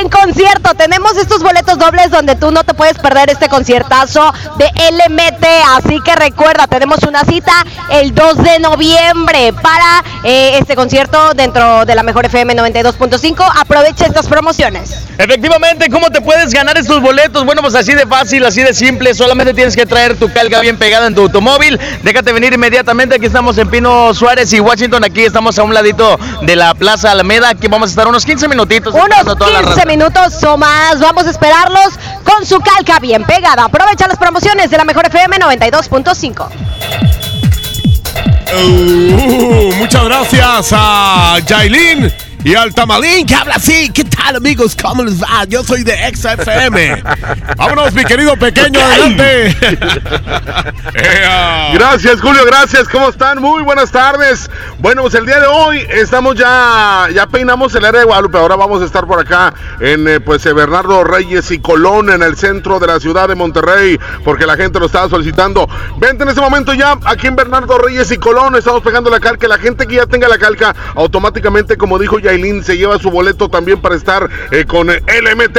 en 0.01 0.09
concierto. 0.09 0.73
Tenemos 0.73 1.15
estos 1.15 1.41
boletos 1.41 1.77
dobles 1.77 2.11
donde 2.11 2.35
tú 2.35 2.51
no 2.51 2.65
te 2.65 2.73
puedes 2.73 2.97
perder 2.97 3.29
este 3.29 3.47
conciertazo 3.47 4.33
de 4.57 4.65
LMT. 4.65 5.45
Así 5.77 6.01
que 6.01 6.16
recuerda, 6.17 6.67
tenemos 6.67 7.03
una 7.03 7.23
cita 7.23 7.53
el 7.91 8.13
2 8.13 8.37
de 8.37 8.59
noviembre 8.59 9.53
para 9.61 10.03
eh, 10.23 10.57
este 10.59 10.75
concierto 10.75 11.33
dentro 11.33 11.85
de 11.85 11.95
la 11.95 12.03
Mejor 12.03 12.25
FM 12.25 12.55
92.5. 12.55 13.45
Aprovecha 13.55 14.05
estas 14.05 14.27
promociones. 14.27 14.95
Efectivamente, 15.17 15.89
¿cómo 15.89 16.09
te 16.09 16.21
puedes 16.21 16.53
ganar 16.53 16.77
estos 16.77 17.01
boletos? 17.01 17.45
Bueno, 17.45 17.61
pues 17.61 17.75
así 17.75 17.93
de 17.93 18.05
fácil, 18.05 18.45
así 18.45 18.61
de 18.61 18.73
simple. 18.73 19.13
Solamente 19.13 19.53
tienes 19.53 19.75
que 19.75 19.85
traer 19.85 20.17
tu 20.17 20.31
calca 20.31 20.59
bien 20.61 20.77
pegada 20.77 21.07
en 21.07 21.15
tu 21.15 21.21
automóvil. 21.21 21.79
Déjate 22.03 22.31
venir 22.33 22.53
inmediatamente. 22.53 23.15
Aquí 23.15 23.25
estamos 23.25 23.57
en 23.57 23.69
Pino 23.69 24.13
Suárez 24.13 24.51
y 24.53 24.59
Washington. 24.59 25.03
Aquí 25.03 25.23
estamos 25.23 25.57
a 25.59 25.63
un 25.63 25.73
ladito 25.73 26.17
de 26.41 26.55
la 26.55 26.73
Plaza 26.75 27.11
Alameda. 27.11 27.49
Aquí 27.49 27.67
vamos 27.67 27.89
a 27.89 27.91
estar 27.91 28.07
unos 28.07 28.25
15 28.25 28.47
minutitos. 28.47 28.93
Unos 28.93 29.37
toda 29.37 29.49
la 29.51 29.59
15 29.59 29.75
raza. 29.75 29.85
minutos 29.85 30.43
o 30.43 30.57
más. 30.57 30.99
Vamos 30.99 31.25
a 31.25 31.29
esperarlos 31.29 31.89
con 32.23 32.45
su 32.45 32.59
calca 32.59 32.99
bien 32.99 33.23
pegada. 33.23 33.65
Aprovecha 33.65 34.07
las 34.07 34.17
promociones 34.17 34.69
de 34.69 34.77
la 34.77 34.83
Mejor 34.83 35.05
FM 35.07 35.37
92.5. 35.37 36.06
Uh, 38.53 39.73
muchas 39.75 40.05
gracias 40.05 40.69
a 40.71 41.37
Jailin 41.45 42.11
y 42.47 42.55
al 42.55 42.73
Tamalín 42.73 43.25
que 43.25 43.35
habla 43.35 43.55
así. 43.55 43.91
¿Qué 43.91 44.05
tal, 44.05 44.37
amigos? 44.37 44.77
¿Cómo 44.81 45.03
les 45.03 45.21
va? 45.21 45.43
Yo 45.49 45.65
soy 45.65 45.83
de 45.83 45.97
XFM. 46.15 47.03
Vámonos, 47.57 47.93
mi 47.93 48.05
querido 48.05 48.37
pequeño, 48.37 48.79
adelante. 48.79 49.53
Gracias, 51.73 52.21
Julio, 52.21 52.45
gracias. 52.45 52.87
¿Cómo 52.87 53.09
están? 53.09 53.41
Muy 53.41 53.61
buenas 53.63 53.91
tardes. 53.91 54.49
Bueno, 54.79 55.01
pues 55.01 55.15
el 55.15 55.25
día 55.25 55.39
de 55.39 55.47
hoy 55.47 55.85
estamos 55.89 56.35
ya, 56.35 57.07
ya 57.13 57.27
peinamos 57.27 57.75
el 57.75 57.83
área 57.83 57.99
de 57.99 58.05
Guadalupe. 58.05 58.37
Ahora 58.37 58.55
vamos 58.55 58.81
a 58.81 58.85
estar 58.85 59.05
por 59.05 59.19
acá 59.19 59.53
en 59.81 60.07
eh, 60.07 60.19
pues 60.21 60.45
eh, 60.45 60.53
Bernardo 60.53 61.03
Reyes 61.03 61.51
y 61.51 61.59
Colón, 61.59 62.09
en 62.09 62.23
el 62.23 62.37
centro 62.37 62.79
de 62.79 62.87
la 62.87 62.99
ciudad 62.99 63.27
de 63.27 63.35
Monterrey, 63.35 63.99
porque 64.23 64.45
la 64.45 64.55
gente 64.55 64.79
lo 64.79 64.85
estaba 64.85 65.09
solicitando. 65.09 65.67
Vente 65.97 66.23
en 66.23 66.29
este 66.29 66.41
momento 66.41 66.73
ya 66.73 66.97
aquí 67.05 67.27
en 67.27 67.35
Bernardo 67.35 67.77
Reyes 67.77 68.09
y 68.11 68.17
Colón. 68.17 68.55
Estamos 68.55 68.81
pegando 68.81 69.09
la 69.09 69.19
calca. 69.19 69.47
La 69.47 69.57
gente 69.57 69.85
que 69.85 69.95
ya 69.95 70.05
tenga 70.05 70.27
la 70.29 70.37
calca, 70.37 70.73
automáticamente, 70.95 71.77
como 71.77 71.99
dijo 71.99 72.19
Yailin, 72.37 72.63
se 72.63 72.77
lleva 72.77 72.99
su 72.99 73.09
boleto 73.09 73.49
también 73.49 73.81
para 73.81 73.95
estar 73.95 74.29
eh, 74.51 74.65
con 74.65 74.89
eh, 74.89 75.01
LMT 75.07 75.57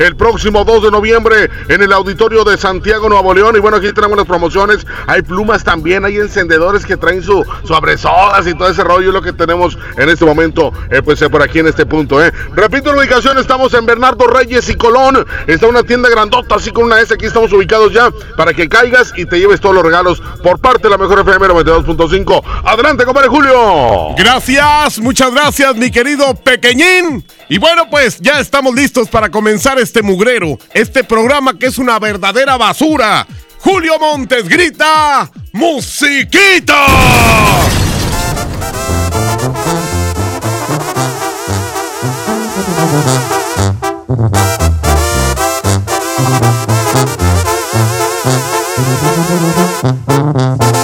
el 0.00 0.16
próximo 0.16 0.64
2 0.64 0.84
de 0.84 0.90
noviembre 0.90 1.50
en 1.68 1.82
el 1.82 1.92
auditorio 1.92 2.44
de 2.44 2.56
Santiago, 2.56 3.08
Nuevo 3.08 3.34
León. 3.34 3.56
Y 3.56 3.60
bueno, 3.60 3.76
aquí 3.76 3.92
tenemos 3.92 4.16
las 4.16 4.26
promociones. 4.26 4.86
Hay 5.06 5.22
plumas 5.22 5.64
también, 5.64 6.04
hay 6.04 6.16
encendedores 6.16 6.86
que 6.86 6.96
traen 6.96 7.22
su, 7.22 7.44
su 7.64 7.74
abresodas 7.74 8.46
y 8.46 8.54
todo 8.54 8.68
ese 8.68 8.82
rollo, 8.82 9.12
lo 9.12 9.22
que 9.22 9.32
tenemos 9.32 9.78
en 9.96 10.08
este 10.08 10.24
momento, 10.24 10.72
eh, 10.90 11.02
pues 11.02 11.20
eh, 11.22 11.28
por 11.28 11.42
aquí 11.42 11.58
en 11.58 11.66
este 11.66 11.84
punto. 11.86 12.18
Repito 12.54 12.92
la 12.92 13.00
ubicación, 13.00 13.38
estamos 13.38 13.74
en 13.74 13.86
Bernardo 13.86 14.26
Reyes 14.26 14.68
y 14.68 14.74
Colón. 14.76 15.26
Está 15.46 15.66
una 15.66 15.82
tienda 15.82 16.08
grandota, 16.08 16.56
así 16.56 16.70
con 16.70 16.84
una 16.84 17.00
S. 17.00 17.12
Aquí 17.12 17.26
estamos 17.26 17.52
ubicados 17.52 17.92
ya 17.92 18.10
para 18.36 18.54
que 18.54 18.68
caigas 18.68 19.12
y 19.16 19.26
te 19.26 19.38
lleves 19.38 19.60
todos 19.60 19.74
los 19.74 19.84
regalos 19.84 20.22
por 20.42 20.58
parte 20.58 20.84
de 20.84 20.90
la 20.90 20.98
mejor 20.98 21.20
FM 21.20 21.48
92.5. 21.48 22.42
Adelante, 22.64 23.04
compadre 23.04 23.28
Julio. 23.28 24.14
Gracias, 24.16 24.98
muchas 25.00 25.32
gracias, 25.32 25.76
mi 25.76 25.90
querido 25.90 26.13
pequeñín. 26.42 27.24
Y 27.48 27.58
bueno, 27.58 27.88
pues 27.90 28.18
ya 28.20 28.40
estamos 28.40 28.74
listos 28.74 29.08
para 29.08 29.30
comenzar 29.30 29.78
este 29.78 30.02
mugrero, 30.02 30.58
este 30.72 31.04
programa 31.04 31.58
que 31.58 31.66
es 31.66 31.78
una 31.78 31.98
verdadera 31.98 32.56
basura. 32.56 33.26
Julio 33.58 33.98
Montes 33.98 34.48
grita, 34.48 35.30
musiquita. 35.52 36.86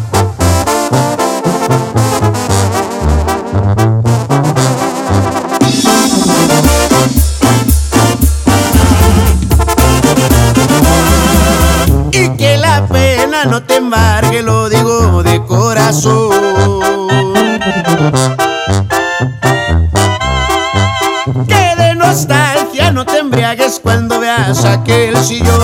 Que 21.47 21.77
de 21.79 21.95
nostalgia 21.95 22.91
no 22.91 23.07
te 23.07 23.19
embriagues 23.19 23.79
cuando 23.81 24.19
veas 24.19 24.65
aquel 24.65 25.17
sillón. 25.19 25.64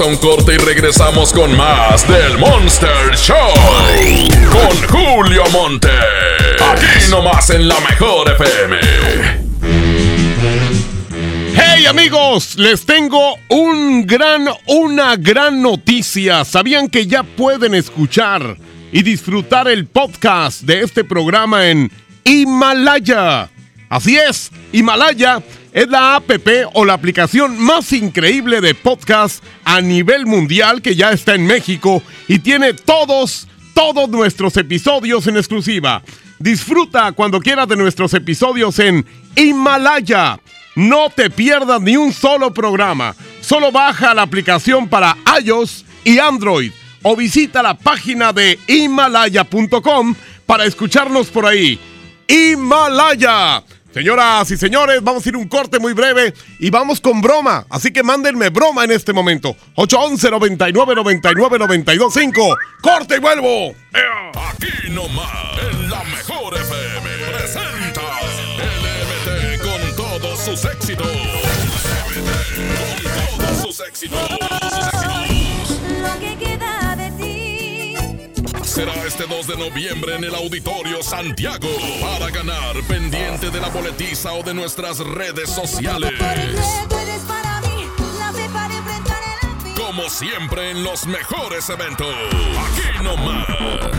A 0.00 0.04
un 0.04 0.16
corte 0.18 0.54
y 0.54 0.58
regresamos 0.58 1.32
con 1.32 1.56
más 1.56 2.06
del 2.06 2.38
Monster 2.38 3.16
Show. 3.16 3.36
Con 4.52 4.88
Julio 4.88 5.42
Monte. 5.50 5.88
Aquí 6.60 7.10
nomás 7.10 7.50
en 7.50 7.66
la 7.66 7.80
mejor 7.80 8.30
FM. 8.30 8.76
Hey 11.52 11.86
amigos, 11.86 12.56
les 12.56 12.86
tengo 12.86 13.38
un 13.48 14.06
gran, 14.06 14.46
una 14.66 15.16
gran 15.16 15.60
noticia. 15.62 16.44
¿Sabían 16.44 16.88
que 16.88 17.08
ya 17.08 17.24
pueden 17.24 17.74
escuchar 17.74 18.56
y 18.92 19.02
disfrutar 19.02 19.66
el 19.66 19.86
podcast 19.86 20.62
de 20.62 20.82
este 20.82 21.02
programa 21.02 21.66
en 21.66 21.90
Himalaya? 22.24 23.50
Así 23.88 24.16
es, 24.16 24.52
Himalaya 24.70 25.42
es 25.72 25.88
la 25.88 26.16
app 26.16 26.30
o 26.74 26.84
la 26.84 26.94
aplicación 26.94 27.58
más 27.58 27.92
increíble 27.92 28.60
de 28.60 28.74
podcast 28.74 29.42
a 29.64 29.80
nivel 29.80 30.26
mundial 30.26 30.82
que 30.82 30.96
ya 30.96 31.10
está 31.12 31.34
en 31.34 31.46
México 31.46 32.02
y 32.26 32.38
tiene 32.38 32.72
todos, 32.72 33.48
todos 33.74 34.08
nuestros 34.08 34.56
episodios 34.56 35.26
en 35.26 35.36
exclusiva. 35.36 36.02
Disfruta 36.38 37.12
cuando 37.12 37.40
quieras 37.40 37.68
de 37.68 37.76
nuestros 37.76 38.14
episodios 38.14 38.78
en 38.78 39.04
Himalaya. 39.36 40.38
No 40.76 41.10
te 41.10 41.30
pierdas 41.30 41.80
ni 41.80 41.96
un 41.96 42.12
solo 42.12 42.54
programa. 42.54 43.14
Solo 43.40 43.72
baja 43.72 44.14
la 44.14 44.22
aplicación 44.22 44.88
para 44.88 45.16
iOS 45.42 45.84
y 46.04 46.18
Android 46.18 46.70
o 47.02 47.16
visita 47.16 47.62
la 47.62 47.74
página 47.74 48.32
de 48.32 48.58
himalaya.com 48.66 50.14
para 50.46 50.64
escucharnos 50.64 51.28
por 51.28 51.46
ahí. 51.46 51.78
Himalaya. 52.26 53.62
Señoras 53.98 54.48
y 54.52 54.56
señores, 54.56 55.02
vamos 55.02 55.26
a 55.26 55.28
ir 55.28 55.36
un 55.36 55.48
corte 55.48 55.80
muy 55.80 55.92
breve 55.92 56.32
y 56.60 56.70
vamos 56.70 57.00
con 57.00 57.20
broma. 57.20 57.66
Así 57.68 57.90
que 57.92 58.04
mándenme 58.04 58.48
broma 58.48 58.84
en 58.84 58.92
este 58.92 59.12
momento. 59.12 59.56
811 59.74 60.30
99 60.30 60.94
99 60.94 61.58
92 61.58 62.14
5. 62.14 62.56
Corte 62.80 63.16
y 63.16 63.18
vuelvo. 63.18 63.74
Aquí 64.52 64.88
nomás, 64.90 65.58
en 65.72 65.90
la 65.90 66.04
mejor 66.04 66.54
FM, 66.54 67.10
presenta 67.32 68.02
LMT 68.78 69.62
con 69.64 69.96
todos 69.96 70.44
sus 70.44 70.64
éxitos. 70.64 71.04
LMT 72.14 73.02
con 73.02 73.38
todos 73.38 73.62
sus 73.62 73.80
éxitos. 73.80 74.67
Será 78.78 78.94
este 79.04 79.26
2 79.26 79.48
de 79.48 79.56
noviembre 79.56 80.14
en 80.14 80.22
el 80.22 80.32
Auditorio 80.36 81.02
Santiago 81.02 81.66
para 82.00 82.30
ganar 82.30 82.76
pendiente 82.86 83.50
de 83.50 83.60
la 83.60 83.70
boletiza 83.70 84.32
o 84.34 84.44
de 84.44 84.54
nuestras 84.54 85.00
redes 85.00 85.50
sociales. 85.50 86.12
Como 89.74 90.08
siempre 90.08 90.70
en 90.70 90.84
los 90.84 91.08
mejores 91.08 91.68
eventos. 91.68 92.06
Aquí 92.06 93.02
nomás. 93.02 93.48
La, 93.48 93.90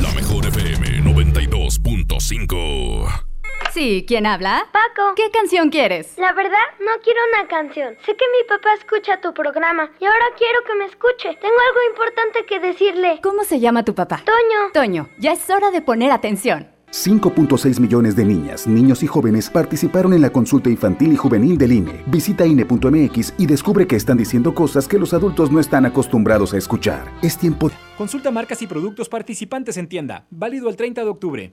la 0.00 0.10
mejor 0.14 0.46
FM 0.46 1.02
92.5. 1.02 3.27
Sí, 3.72 4.04
¿quién 4.08 4.26
habla? 4.26 4.66
Paco. 4.72 5.14
¿Qué 5.14 5.30
canción 5.30 5.70
quieres? 5.70 6.14
La 6.16 6.32
verdad, 6.32 6.58
no 6.80 6.92
quiero 7.02 7.20
una 7.32 7.48
canción. 7.48 7.94
Sé 8.04 8.16
que 8.16 8.24
mi 8.24 8.48
papá 8.48 8.74
escucha 8.74 9.20
tu 9.20 9.32
programa 9.34 9.90
y 10.00 10.04
ahora 10.04 10.24
quiero 10.36 10.60
que 10.66 10.74
me 10.74 10.86
escuche. 10.86 11.38
Tengo 11.40 11.54
algo 11.68 11.80
importante 11.90 12.44
que 12.46 12.60
decirle. 12.60 13.20
¿Cómo 13.22 13.44
se 13.44 13.60
llama 13.60 13.84
tu 13.84 13.94
papá? 13.94 14.22
Toño. 14.24 14.72
Toño, 14.72 15.08
ya 15.18 15.32
es 15.32 15.48
hora 15.50 15.70
de 15.70 15.82
poner 15.82 16.10
atención. 16.10 16.68
5.6 16.90 17.80
millones 17.80 18.16
de 18.16 18.24
niñas, 18.24 18.66
niños 18.66 19.02
y 19.02 19.06
jóvenes 19.06 19.50
participaron 19.50 20.14
en 20.14 20.22
la 20.22 20.30
consulta 20.30 20.70
infantil 20.70 21.12
y 21.12 21.16
juvenil 21.16 21.58
del 21.58 21.72
INE. 21.72 22.02
Visita 22.06 22.46
INE.mx 22.46 23.34
y 23.36 23.46
descubre 23.46 23.86
que 23.86 23.96
están 23.96 24.16
diciendo 24.16 24.54
cosas 24.54 24.88
que 24.88 24.98
los 24.98 25.12
adultos 25.12 25.52
no 25.52 25.60
están 25.60 25.84
acostumbrados 25.84 26.54
a 26.54 26.56
escuchar. 26.58 27.12
Es 27.22 27.36
tiempo. 27.36 27.70
Consulta 27.98 28.30
marcas 28.30 28.62
y 28.62 28.66
productos 28.66 29.08
participantes 29.10 29.76
en 29.76 29.88
tienda. 29.88 30.26
Válido 30.30 30.70
el 30.70 30.76
30 30.76 31.04
de 31.04 31.10
octubre. 31.10 31.52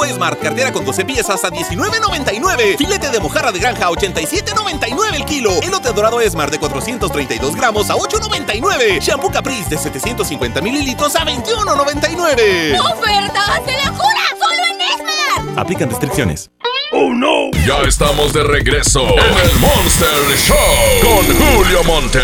Blanco 0.00 0.14
Smart, 0.14 0.40
cartera 0.40 0.72
con 0.72 0.84
12 0.84 1.04
piezas 1.04 1.44
a 1.44 1.50
19.99. 1.50 2.76
Filete 2.78 3.10
de 3.10 3.20
mojarra 3.20 3.52
de 3.52 3.58
granja 3.58 3.86
a 3.86 3.90
87.99 3.90 5.14
el 5.14 5.24
kilo. 5.24 5.60
Elote 5.62 5.92
dorado 5.92 6.20
Smart 6.28 6.50
de 6.50 6.58
432 6.58 7.54
gramos 7.54 7.90
a 7.90 7.94
8.99. 7.94 9.00
Shampoo 9.00 9.30
Caprice 9.30 9.68
de 9.70 9.78
750 9.78 10.60
mililitros 10.60 11.14
a 11.16 11.24
21.99. 11.24 12.80
¡Ofertas 12.80 13.66
de 13.66 13.72
locura! 13.84 14.24
¡Solo 14.38 14.62
en 14.70 14.80
Esmar! 14.80 15.58
Aplican 15.58 15.90
restricciones. 15.90 16.50
¡Oh, 16.92 17.12
no! 17.14 17.50
Ya 17.66 17.82
estamos 17.86 18.32
de 18.32 18.42
regreso 18.42 19.02
en 19.02 19.50
el 19.50 19.58
Monster 19.58 20.08
Show 20.36 20.56
con 21.02 21.24
Julio 21.36 21.84
Monte. 21.84 22.20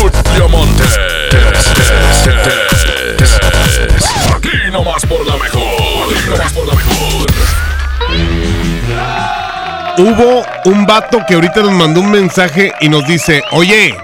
Julio 0.00 0.48
Monte. 0.48 0.84
Aquí 4.34 4.70
nomás 4.70 5.04
por 5.06 5.26
la 5.26 5.36
mejor. 5.36 6.14
Aquí 6.16 6.28
nomás 6.30 6.52
por 6.52 6.66
la 6.66 6.74
mejor. 6.74 7.26
Hubo 9.98 10.44
un 10.64 10.86
vato 10.86 11.20
que 11.26 11.34
ahorita 11.34 11.60
nos 11.60 11.72
mandó 11.72 12.00
un 12.00 12.10
mensaje 12.10 12.72
y 12.80 12.88
nos 12.88 13.06
dice, 13.06 13.42
oye, 13.52 13.94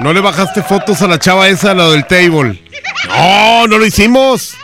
¿no 0.00 0.12
le 0.12 0.20
bajaste 0.20 0.62
fotos 0.62 1.02
a 1.02 1.08
la 1.08 1.18
chava 1.18 1.48
esa, 1.48 1.72
a 1.72 1.74
la 1.74 1.90
del 1.90 2.06
table? 2.06 2.62
No, 3.08 3.66
no 3.66 3.78
lo 3.78 3.84
hicimos. 3.84 4.56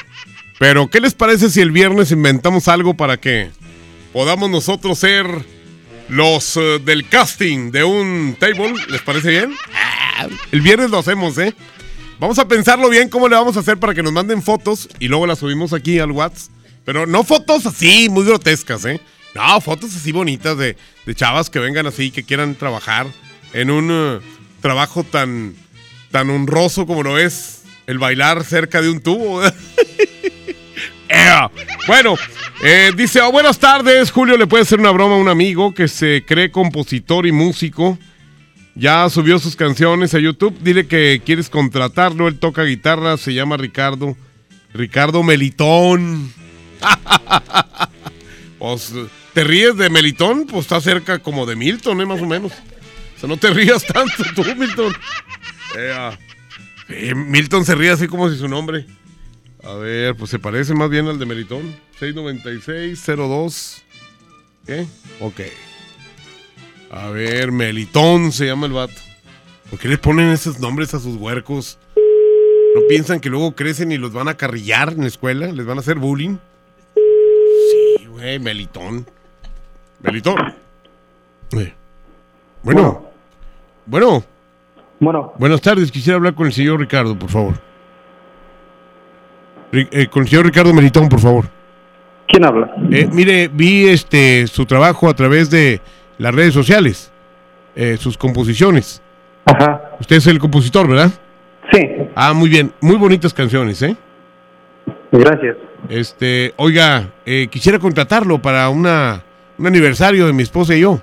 Pero, 0.58 0.88
¿qué 0.88 1.00
les 1.00 1.12
parece 1.14 1.50
si 1.50 1.60
el 1.60 1.70
viernes 1.70 2.10
inventamos 2.10 2.68
algo 2.68 2.94
para 2.94 3.18
que 3.18 3.50
podamos 4.14 4.48
nosotros 4.48 4.98
ser 4.98 5.26
los 6.08 6.56
eh, 6.56 6.78
del 6.82 7.06
casting 7.08 7.70
de 7.70 7.84
un 7.84 8.36
table? 8.40 8.72
¿Les 8.88 9.02
parece 9.02 9.28
bien? 9.28 9.54
Ah, 9.74 10.26
El 10.52 10.62
viernes 10.62 10.90
lo 10.90 10.98
hacemos, 10.98 11.36
¿eh? 11.36 11.54
Vamos 12.18 12.38
a 12.38 12.48
pensarlo 12.48 12.88
bien 12.88 13.10
cómo 13.10 13.28
le 13.28 13.36
vamos 13.36 13.56
a 13.56 13.60
hacer 13.60 13.78
para 13.78 13.94
que 13.94 14.02
nos 14.02 14.12
manden 14.12 14.42
fotos 14.42 14.88
y 14.98 15.08
luego 15.08 15.26
las 15.26 15.38
subimos 15.38 15.72
aquí 15.72 15.98
al 15.98 16.12
WhatsApp. 16.12 16.50
Pero 16.84 17.06
no 17.06 17.24
fotos 17.24 17.66
así, 17.66 18.08
muy 18.08 18.24
grotescas, 18.24 18.84
¿eh? 18.86 19.00
No, 19.34 19.60
fotos 19.60 19.94
así 19.94 20.12
bonitas 20.12 20.56
de, 20.56 20.76
de 21.04 21.14
chavas 21.14 21.50
que 21.50 21.58
vengan 21.58 21.86
así, 21.86 22.10
que 22.10 22.22
quieran 22.22 22.54
trabajar 22.54 23.06
en 23.52 23.70
un 23.70 23.88
eh, 23.90 24.20
trabajo 24.62 25.04
tan, 25.04 25.54
tan 26.10 26.30
honroso 26.30 26.86
como 26.86 27.02
lo 27.02 27.18
es 27.18 27.64
el 27.86 27.98
bailar 27.98 28.44
cerca 28.44 28.80
de 28.80 28.88
un 28.88 29.00
tubo. 29.00 29.42
Ea. 31.08 31.50
Bueno, 31.86 32.16
eh, 32.62 32.92
dice, 32.96 33.20
oh, 33.20 33.30
buenas 33.30 33.58
tardes, 33.58 34.10
Julio, 34.10 34.36
le 34.38 34.46
puede 34.46 34.62
hacer 34.62 34.80
una 34.80 34.90
broma 34.90 35.16
a 35.16 35.18
un 35.18 35.28
amigo 35.28 35.74
que 35.74 35.88
se 35.88 36.24
cree 36.26 36.50
compositor 36.50 37.26
y 37.26 37.32
músico. 37.32 37.98
Ya 38.76 39.08
subió 39.08 39.38
sus 39.38 39.56
canciones 39.56 40.12
a 40.12 40.18
YouTube. 40.18 40.54
Dile 40.60 40.86
que 40.86 41.22
quieres 41.24 41.48
contratarlo. 41.48 42.28
Él 42.28 42.38
toca 42.38 42.62
guitarra, 42.62 43.16
se 43.16 43.32
llama 43.32 43.56
Ricardo. 43.56 44.16
Ricardo 44.74 45.22
Melitón. 45.22 46.30
pues, 48.58 48.92
¿te 49.32 49.44
ríes 49.44 49.78
de 49.78 49.88
Melitón? 49.88 50.46
Pues 50.46 50.62
está 50.62 50.80
cerca 50.82 51.18
como 51.18 51.46
de 51.46 51.56
Milton, 51.56 52.02
¿eh? 52.02 52.06
Más 52.06 52.20
o 52.20 52.26
menos. 52.26 52.52
O 52.52 53.20
sea, 53.20 53.28
no 53.28 53.38
te 53.38 53.50
rías 53.54 53.84
tanto 53.86 54.22
tú, 54.34 54.44
Milton. 54.54 54.92
Sí, 56.86 57.14
Milton 57.14 57.64
se 57.64 57.74
ríe 57.74 57.90
así 57.90 58.06
como 58.08 58.28
si 58.28 58.36
su 58.36 58.46
nombre. 58.46 58.84
A 59.64 59.72
ver, 59.72 60.14
pues 60.16 60.30
se 60.30 60.38
parece 60.38 60.74
más 60.74 60.90
bien 60.90 61.08
al 61.08 61.18
de 61.18 61.24
Melitón. 61.24 61.74
696-02. 61.98 63.82
¿Qué? 64.66 64.86
Ok. 65.20 65.40
A 66.90 67.08
ver, 67.10 67.52
Melitón 67.52 68.32
se 68.32 68.46
llama 68.46 68.66
el 68.66 68.72
vato. 68.72 68.94
¿Por 69.70 69.78
qué 69.78 69.88
le 69.88 69.98
ponen 69.98 70.30
esos 70.30 70.60
nombres 70.60 70.94
a 70.94 71.00
sus 71.00 71.16
huercos? 71.16 71.78
¿No 72.74 72.82
piensan 72.88 73.20
que 73.20 73.28
luego 73.28 73.54
crecen 73.54 73.90
y 73.90 73.96
los 73.96 74.12
van 74.12 74.28
a 74.28 74.34
carrillar 74.34 74.92
en 74.92 75.00
la 75.00 75.06
escuela? 75.06 75.46
¿Les 75.46 75.66
van 75.66 75.78
a 75.78 75.80
hacer 75.80 75.98
bullying? 75.98 76.36
Sí, 76.94 78.06
güey, 78.06 78.38
Melitón. 78.38 79.06
Melitón. 80.02 80.36
Eh. 81.52 81.74
Bueno. 82.62 83.06
Bueno. 83.86 84.24
Bueno. 85.00 85.32
Buenas 85.38 85.60
tardes, 85.60 85.90
quisiera 85.90 86.16
hablar 86.16 86.34
con 86.34 86.46
el 86.46 86.52
señor 86.52 86.80
Ricardo, 86.80 87.18
por 87.18 87.30
favor. 87.30 87.54
Eh, 89.72 90.06
con 90.08 90.22
el 90.22 90.28
señor 90.28 90.46
Ricardo 90.46 90.72
Melitón, 90.72 91.08
por 91.08 91.20
favor. 91.20 91.48
¿Quién 92.28 92.44
habla? 92.44 92.74
Eh, 92.90 93.08
mire, 93.12 93.48
vi 93.48 93.88
este 93.88 94.46
su 94.46 94.66
trabajo 94.66 95.08
a 95.08 95.14
través 95.14 95.50
de 95.50 95.80
las 96.18 96.34
redes 96.34 96.54
sociales, 96.54 97.10
eh, 97.74 97.96
sus 97.98 98.16
composiciones. 98.16 99.02
Ajá. 99.44 99.82
Usted 100.00 100.16
es 100.16 100.26
el 100.26 100.38
compositor, 100.38 100.88
¿verdad? 100.88 101.10
Sí. 101.72 101.80
Ah, 102.14 102.32
muy 102.32 102.48
bien, 102.48 102.72
muy 102.80 102.96
bonitas 102.96 103.32
canciones, 103.34 103.80
¿eh? 103.82 103.96
Gracias. 105.12 105.56
Este, 105.88 106.52
oiga, 106.56 107.10
eh, 107.24 107.48
quisiera 107.50 107.78
contratarlo 107.78 108.40
para 108.40 108.68
una 108.68 109.22
un 109.58 109.66
aniversario 109.66 110.26
de 110.26 110.32
mi 110.32 110.42
esposa 110.42 110.74
y 110.74 110.80
yo. 110.80 111.00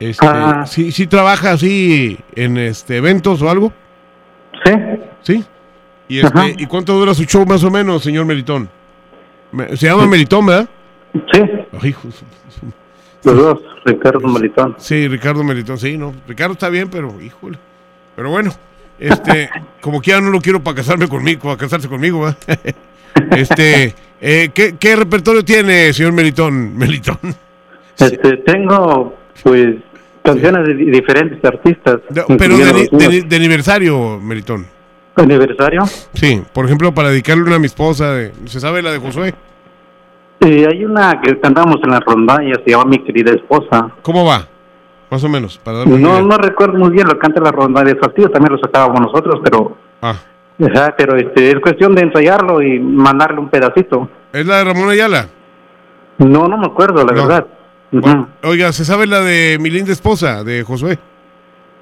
Este, 0.00 0.26
Ah. 0.26 0.64
sí, 0.66 0.90
sí 0.92 1.06
trabaja 1.06 1.52
así 1.52 2.18
en 2.34 2.56
este 2.56 2.96
eventos 2.96 3.42
o 3.42 3.50
algo. 3.50 3.72
Sí. 4.64 4.72
Sí. 5.22 5.44
Y 6.08 6.18
este, 6.20 6.38
Ajá. 6.38 6.48
¿y 6.56 6.66
cuánto 6.66 6.94
dura 6.98 7.14
su 7.14 7.24
show 7.24 7.44
más 7.46 7.62
o 7.62 7.70
menos, 7.70 8.02
señor 8.02 8.24
Melitón? 8.24 8.68
Me- 9.52 9.76
Se 9.76 9.86
llama 9.86 10.06
Melitón, 10.06 10.46
¿verdad? 10.46 10.68
Sí. 11.32 11.40
Ay, 11.80 11.90
hijo 11.90 12.08
Los 13.24 13.36
dos, 13.36 13.58
Ricardo 13.84 14.20
Melitón. 14.28 14.74
Sí, 14.78 15.06
Ricardo 15.08 15.44
Melitón, 15.44 15.78
sí, 15.78 15.96
no. 15.98 16.14
Ricardo 16.26 16.54
está 16.54 16.68
bien, 16.68 16.88
pero 16.88 17.20
híjole. 17.20 17.58
Pero 18.16 18.30
bueno, 18.30 18.52
este, 18.98 19.50
como 19.80 20.00
que 20.00 20.10
ya 20.12 20.20
no 20.20 20.30
lo 20.30 20.40
quiero 20.40 20.62
para 20.62 20.76
casarme 20.76 21.06
conmigo, 21.08 21.42
para 21.42 21.56
casarse 21.56 21.88
conmigo, 21.88 22.20
¿verdad? 22.20 22.36
Este, 23.36 23.92
eh, 24.20 24.50
¿qué, 24.54 24.76
qué 24.78 24.94
repertorio 24.96 25.44
tiene, 25.44 25.92
señor 25.92 26.12
Melitón? 26.12 26.76
Melitón. 26.78 27.18
Este, 27.98 28.36
tengo, 28.38 29.16
pues, 29.42 29.74
canciones 30.22 30.66
de 30.68 30.74
di- 30.74 30.90
diferentes 30.90 31.44
artistas. 31.44 32.00
Pero 32.38 32.56
de 32.56 33.36
aniversario, 33.36 34.18
Melitón. 34.20 34.64
¿Aniversario? 35.16 35.82
Sí, 36.14 36.40
por 36.52 36.64
ejemplo, 36.66 36.94
para 36.94 37.10
dedicarle 37.10 37.42
una 37.42 37.56
a 37.56 37.58
mi 37.58 37.66
esposa. 37.66 38.12
de- 38.14 38.32
¿Se 38.46 38.60
sabe 38.60 38.80
la 38.80 38.92
de 38.92 38.98
Josué? 38.98 39.34
Eh, 40.40 40.66
hay 40.70 40.84
una 40.84 41.20
que 41.20 41.38
cantamos 41.38 41.76
en 41.82 41.90
la 41.90 42.00
rondalla, 42.00 42.54
se 42.64 42.70
llama 42.70 42.84
Mi 42.86 42.98
querida 43.00 43.32
esposa. 43.32 43.90
¿Cómo 44.02 44.24
va? 44.24 44.46
Más 45.10 45.22
o 45.24 45.28
menos, 45.28 45.58
para 45.58 45.84
No, 45.84 45.96
idea. 45.96 46.22
no 46.22 46.36
recuerdo 46.38 46.78
muy 46.78 46.90
bien 46.90 47.06
lo 47.06 47.14
que 47.14 47.18
canta 47.18 47.40
la 47.40 47.50
rondalla. 47.52 47.90
Esos 47.90 48.14
tíos 48.14 48.32
también 48.32 48.52
lo 48.52 48.58
sacábamos 48.58 49.00
nosotros, 49.00 49.40
pero... 49.44 49.76
Ah. 50.00 50.14
Ajá, 50.62 50.94
pero 50.96 51.16
este, 51.16 51.48
es 51.50 51.60
cuestión 51.60 51.94
de 51.94 52.02
ensayarlo 52.02 52.60
y 52.62 52.78
mandarle 52.78 53.40
un 53.40 53.48
pedacito. 53.48 54.08
¿Es 54.32 54.46
la 54.46 54.58
de 54.58 54.64
Ramón 54.64 54.90
Ayala? 54.90 55.26
No, 56.18 56.46
no 56.48 56.58
me 56.58 56.66
acuerdo, 56.66 57.04
la 57.04 57.12
No. 57.12 57.26
verdad. 57.26 57.46
Oiga, 58.44 58.72
¿se 58.72 58.84
sabe 58.84 59.06
la 59.06 59.20
de 59.20 59.58
mi 59.60 59.68
linda 59.70 59.92
esposa, 59.92 60.44
de 60.44 60.62
Josué? 60.62 60.98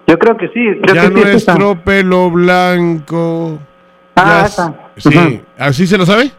Yo 0.06 0.18
creo 0.18 0.36
que 0.36 0.46
sí, 0.48 0.60
creo 0.82 0.94
ya 0.94 1.02
que 1.02 1.08
sí 1.08 1.12
nuestro 1.14 1.74
pelo 1.84 2.30
blanco. 2.30 3.58
Ah, 4.16 4.40
ya 4.40 4.46
esa. 4.46 4.74
Sí. 4.96 5.42
¿así 5.58 5.86
se 5.86 5.98
lo 5.98 6.06
sabe? 6.06 6.30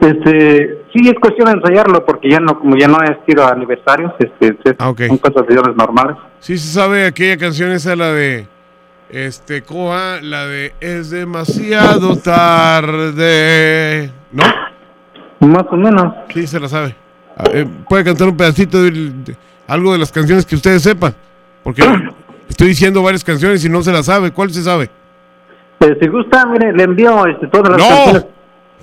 Este, 0.00 0.77
sí, 1.02 1.08
es 1.08 1.14
cuestión 1.20 1.46
de 1.46 1.52
ensayarlo 1.58 2.04
porque 2.04 2.30
ya 2.30 2.40
no, 2.40 2.58
como 2.58 2.76
ya 2.76 2.88
no 2.88 2.98
es 3.02 3.24
tiro 3.24 3.44
a 3.44 3.50
aniversarios, 3.52 4.12
este, 4.18 4.56
es- 4.64 4.76
Ah, 4.78 4.90
ok. 4.90 5.02
son 5.06 5.76
normales. 5.76 6.16
Sí 6.40 6.58
se 6.58 6.68
sabe 6.72 7.06
aquella 7.06 7.36
canción 7.36 7.70
esa, 7.72 7.94
la 7.96 8.12
de... 8.12 8.46
Este, 9.10 9.62
¿cómo 9.62 9.88
va? 9.88 10.20
La 10.20 10.46
de 10.46 10.74
Es 10.80 11.08
demasiado 11.10 12.16
tarde. 12.18 14.10
¿No? 14.32 14.44
Más 15.48 15.64
o 15.70 15.76
menos. 15.76 16.12
Sí, 16.34 16.46
se 16.46 16.60
la 16.60 16.68
sabe. 16.68 16.94
A 17.36 17.48
ver, 17.48 17.66
¿Puede 17.88 18.04
cantar 18.04 18.28
un 18.28 18.36
pedacito 18.36 18.82
de, 18.82 18.90
de 18.90 19.36
algo 19.66 19.92
de 19.92 19.98
las 19.98 20.12
canciones 20.12 20.44
que 20.44 20.56
ustedes 20.56 20.82
sepan? 20.82 21.14
Porque 21.62 21.82
estoy 22.48 22.68
diciendo 22.68 23.02
varias 23.02 23.24
canciones 23.24 23.64
y 23.64 23.68
no 23.70 23.82
se 23.82 23.92
las 23.92 24.06
sabe. 24.06 24.30
¿Cuál 24.32 24.50
se 24.50 24.62
sabe? 24.62 24.90
Eh, 25.80 25.96
si 26.00 26.08
gusta, 26.08 26.44
mire, 26.46 26.72
le 26.74 26.82
envío 26.82 27.24
este, 27.26 27.46
todas 27.46 27.70
las 27.70 27.78
¡No! 27.78 27.88
canciones. 27.88 28.26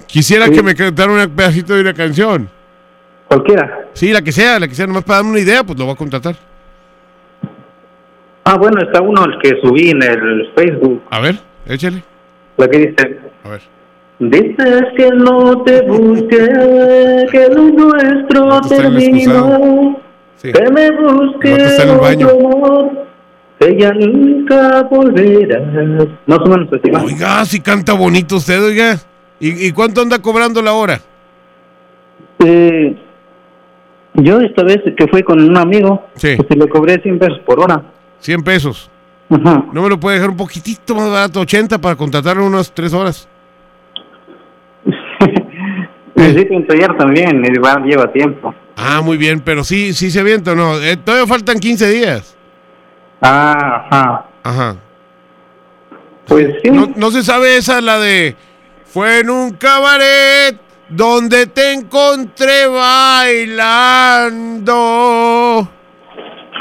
Quisiera 0.07 0.45
Sí. 0.47 0.51
que 0.53 0.63
me 0.63 0.75
cantara 0.75 1.11
un 1.11 1.29
pedacito 1.29 1.73
de 1.73 1.81
una 1.81 1.93
canción. 1.93 2.49
Cualquiera. 3.27 3.87
Sí, 3.93 4.11
la 4.11 4.21
que 4.21 4.31
sea, 4.31 4.59
la 4.59 4.67
que 4.67 4.75
sea, 4.75 4.85
nomás 4.87 5.03
para 5.03 5.17
darme 5.17 5.31
una 5.31 5.39
idea, 5.39 5.63
pues 5.63 5.77
lo 5.79 5.85
voy 5.85 5.93
a 5.93 5.97
contratar. 5.97 6.35
Ah, 8.43 8.57
bueno, 8.57 8.79
está 8.81 9.01
uno 9.01 9.25
el 9.25 9.39
que 9.41 9.59
subí 9.61 9.89
en 9.89 10.03
el 10.03 10.51
Facebook. 10.55 11.01
A 11.09 11.19
ver, 11.19 11.35
échale. 11.67 12.03
Lo 12.57 12.69
que 12.69 12.77
dice. 12.77 13.19
A 13.43 13.49
ver. 13.49 13.61
Dices 14.19 14.83
que 14.95 15.09
no 15.09 15.61
te 15.63 15.81
busqué, 15.81 16.37
que 17.31 17.47
lo 17.49 17.63
nuestro 17.63 18.45
en 18.45 18.63
el 18.63 18.69
terminó. 18.69 19.99
Sí. 20.37 20.51
Que 20.53 20.71
me 20.71 20.91
busque 20.91 21.57
baño. 21.99 22.27
otro 22.27 22.47
amor, 22.47 22.91
que 23.59 23.77
ya 23.79 23.91
nunca 23.93 24.83
volverás. 24.83 26.07
Más 26.27 26.39
o 26.39 26.45
menos 26.45 26.69
así. 26.71 26.91
va. 26.91 27.01
Oiga, 27.03 27.45
si 27.45 27.59
canta 27.59 27.93
bonito 27.93 28.35
usted, 28.37 28.63
oiga. 28.63 28.97
¿Y, 29.39 29.67
y 29.67 29.71
cuánto 29.71 30.01
anda 30.01 30.19
cobrando 30.19 30.61
la 30.61 30.73
hora? 30.73 30.99
Eh, 32.39 32.95
yo 34.15 34.39
esta 34.41 34.63
vez 34.63 34.79
que 34.97 35.07
fui 35.07 35.23
con 35.23 35.41
un 35.41 35.57
amigo, 35.57 36.05
Sí. 36.15 36.35
pues 36.37 36.57
le 36.57 36.69
cobré 36.69 37.01
100 37.01 37.19
pesos 37.19 37.39
por 37.45 37.59
hora. 37.59 37.83
100 38.19 38.43
pesos. 38.43 38.89
Ajá. 39.29 39.65
¿No 39.73 39.81
me 39.81 39.89
lo 39.89 39.99
puede 39.99 40.17
dejar 40.17 40.29
un 40.29 40.37
poquitito 40.37 40.95
más 40.95 41.09
barato? 41.09 41.39
80 41.41 41.79
para 41.79 41.95
contratarlo 41.95 42.45
unas 42.45 42.71
3 42.73 42.93
horas. 42.93 43.27
Necesito 46.15 46.53
ensayar 46.53 46.97
también, 46.97 47.41
lleva 47.43 48.11
tiempo. 48.13 48.53
Ah, 48.77 49.01
muy 49.03 49.17
bien, 49.17 49.41
pero 49.41 49.63
sí, 49.63 49.93
sí 49.93 50.11
se 50.11 50.19
avienta, 50.19 50.53
¿o 50.53 50.55
¿no? 50.55 50.79
Eh, 50.81 50.97
todavía 50.97 51.27
faltan 51.27 51.59
15 51.59 51.89
días. 51.89 52.35
Ah, 53.21 53.87
ajá. 53.89 54.25
Ajá. 54.43 54.75
Pues 56.27 56.47
sí. 56.63 56.69
No, 56.71 56.89
no 56.95 57.11
se 57.11 57.23
sabe 57.23 57.57
esa, 57.57 57.81
la 57.81 57.99
de... 57.99 58.35
Fue 58.95 59.19
en 59.19 59.29
un 59.29 59.51
cabaret 59.55 60.57
donde 60.87 61.47
te 61.47 61.73
encontré 61.73 62.65
bailando. 62.65 63.69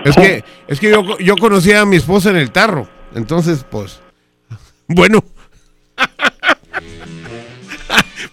Es 0.05 0.17
que, 0.17 0.45
es 0.67 0.81
que 0.81 0.91
yo, 0.91 1.17
yo 1.19 1.37
conocí 1.37 1.71
a 1.71 1.85
mi 1.85 1.95
esposa 1.95 2.31
en 2.31 2.37
el 2.39 2.51
tarro. 2.51 2.89
Entonces, 3.15 3.65
pues... 3.71 4.01
Bueno. 4.89 5.23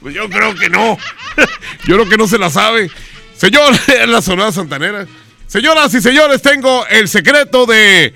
Pues 0.02 0.16
yo 0.16 0.28
creo 0.32 0.56
que 0.56 0.68
no. 0.68 0.98
Yo 1.86 1.96
creo 1.96 2.10
que 2.10 2.18
no 2.18 2.28
se 2.28 2.40
la 2.40 2.50
sabe. 2.50 2.90
Señor, 3.36 3.72
es 3.88 4.08
la 4.08 4.24
sonada 4.24 4.52
santanera. 4.52 5.06
Señoras 5.46 5.94
y 5.94 6.02
señores, 6.02 6.42
tengo 6.42 6.88
el 6.88 7.08
secreto 7.08 7.68
de. 7.68 8.16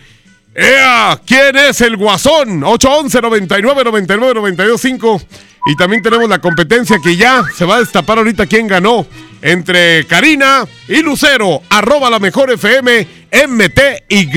¡Ea! 0.56 1.20
¿Quién 1.26 1.58
es 1.58 1.82
el 1.82 1.98
guasón? 1.98 2.64
811 2.64 3.22
99 3.22 3.84
99 3.84 4.34
92 4.36 4.82
5. 4.82 5.22
Y 5.68 5.76
también 5.76 6.02
tenemos 6.02 6.30
la 6.30 6.40
competencia 6.40 6.98
que 7.04 7.18
ya 7.18 7.44
se 7.56 7.66
va 7.66 7.76
a 7.76 7.80
destapar 7.80 8.20
ahorita 8.20 8.46
quién 8.46 8.68
ganó. 8.68 9.06
Entre 9.42 10.06
Karina 10.08 10.66
y 10.88 11.02
Lucero. 11.02 11.62
Arroba 11.70 12.10
la 12.10 12.20
mejor 12.20 12.52
FM. 12.52 13.06
MTY. 13.48 14.30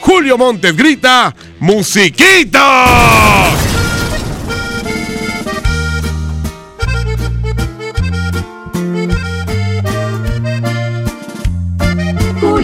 Julio 0.00 0.36
Montes 0.36 0.76
grita. 0.76 1.34
¡Musiquita! 1.60 3.56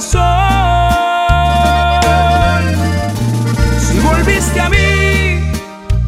corazón. 0.00 0.24
Si 3.78 3.98
volviste 4.00 4.60
a 4.60 4.68
mí, 4.68 5.52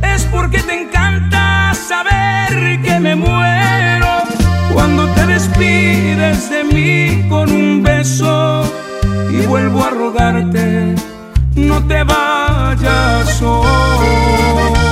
es 0.03 0.25
porque 0.31 0.63
te 0.63 0.83
encanta 0.83 1.73
saber 1.75 2.81
que 2.83 3.01
me 3.01 3.15
muero 3.15 4.23
cuando 4.73 5.07
te 5.09 5.27
despides 5.27 6.51
de 6.51 6.65
mí 6.65 7.29
con 7.29 7.51
un 7.51 7.83
beso 7.83 8.65
y 9.31 9.47
vuelvo 9.47 9.85
a 9.85 9.91
rogarte, 9.91 10.95
no 11.55 11.87
te 11.87 12.03
vayas 12.05 13.43
hoy. 13.43 14.92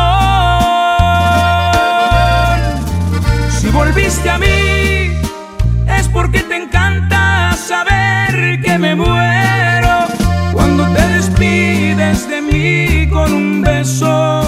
Con 13.09 13.33
un 13.33 13.61
beso 13.61 14.41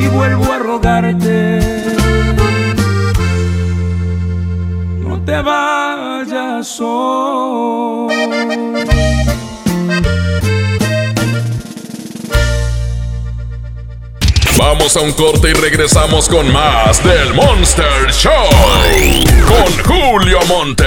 y 0.00 0.08
vuelvo 0.08 0.52
a 0.52 0.58
rogarte. 0.58 1.60
No 5.00 5.20
te 5.24 5.40
vayas 5.42 6.78
hoy. 6.80 8.14
Vamos 14.58 14.96
a 14.96 15.00
un 15.00 15.12
corte 15.12 15.50
y 15.50 15.52
regresamos 15.52 16.28
con 16.28 16.52
más 16.52 17.02
del 17.04 17.34
Monster 17.34 18.10
Show. 18.10 18.32
Con 19.46 19.84
Julio 19.84 20.40
Monte. 20.48 20.84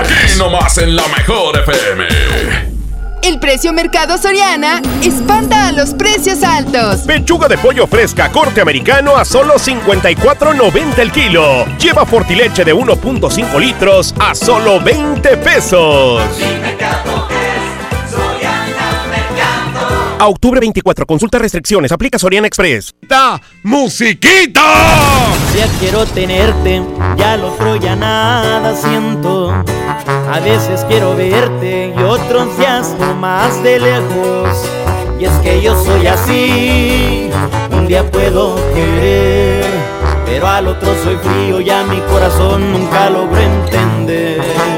Aquí 0.00 0.38
nomás 0.38 0.78
en 0.78 0.96
la 0.96 1.06
mejor 1.08 1.58
FM. 1.58 2.67
El 3.22 3.38
precio 3.38 3.72
Mercado 3.72 4.18
Soriana 4.18 4.80
espanta 5.02 5.68
a 5.68 5.72
los 5.72 5.94
precios 5.94 6.42
altos. 6.42 7.02
Pechuga 7.02 7.48
de 7.48 7.58
pollo 7.58 7.86
fresca 7.86 8.30
corte 8.30 8.60
americano 8.60 9.16
a 9.16 9.24
solo 9.24 9.54
54.90 9.54 10.98
el 10.98 11.12
kilo. 11.12 11.64
Lleva 11.78 12.06
fortileche 12.06 12.64
de 12.64 12.74
1.5 12.74 13.58
litros 13.58 14.14
a 14.18 14.34
solo 14.34 14.80
20 14.80 15.36
pesos. 15.38 16.22
mercado 16.60 17.07
A 20.20 20.26
octubre 20.26 20.58
24, 20.58 21.06
consulta 21.06 21.38
restricciones, 21.38 21.92
aplica 21.92 22.18
Soriana 22.18 22.48
Express. 22.48 22.92
¡Ta! 23.08 23.40
¡Musiquita! 23.62 24.62
Ya 25.56 25.68
quiero 25.78 26.04
tenerte, 26.06 26.82
ya 27.16 27.36
lo 27.36 27.52
otro 27.52 27.76
ya 27.76 27.94
nada 27.94 28.74
siento. 28.74 29.52
A 29.52 30.40
veces 30.40 30.84
quiero 30.88 31.14
verte 31.14 31.94
y 31.96 32.02
otros 32.02 32.58
días 32.58 32.96
no 32.98 33.14
más 33.14 33.62
de 33.62 33.78
lejos. 33.78 34.68
Y 35.20 35.26
es 35.26 35.32
que 35.34 35.62
yo 35.62 35.80
soy 35.84 36.08
así, 36.08 37.30
un 37.70 37.86
día 37.86 38.08
puedo 38.10 38.56
querer, 38.74 39.64
pero 40.26 40.48
al 40.48 40.66
otro 40.66 40.96
soy 41.04 41.16
frío 41.16 41.60
y 41.60 41.70
a 41.70 41.84
mi 41.84 42.00
corazón 42.00 42.72
nunca 42.72 43.08
logro 43.08 43.40
entender. 43.40 44.77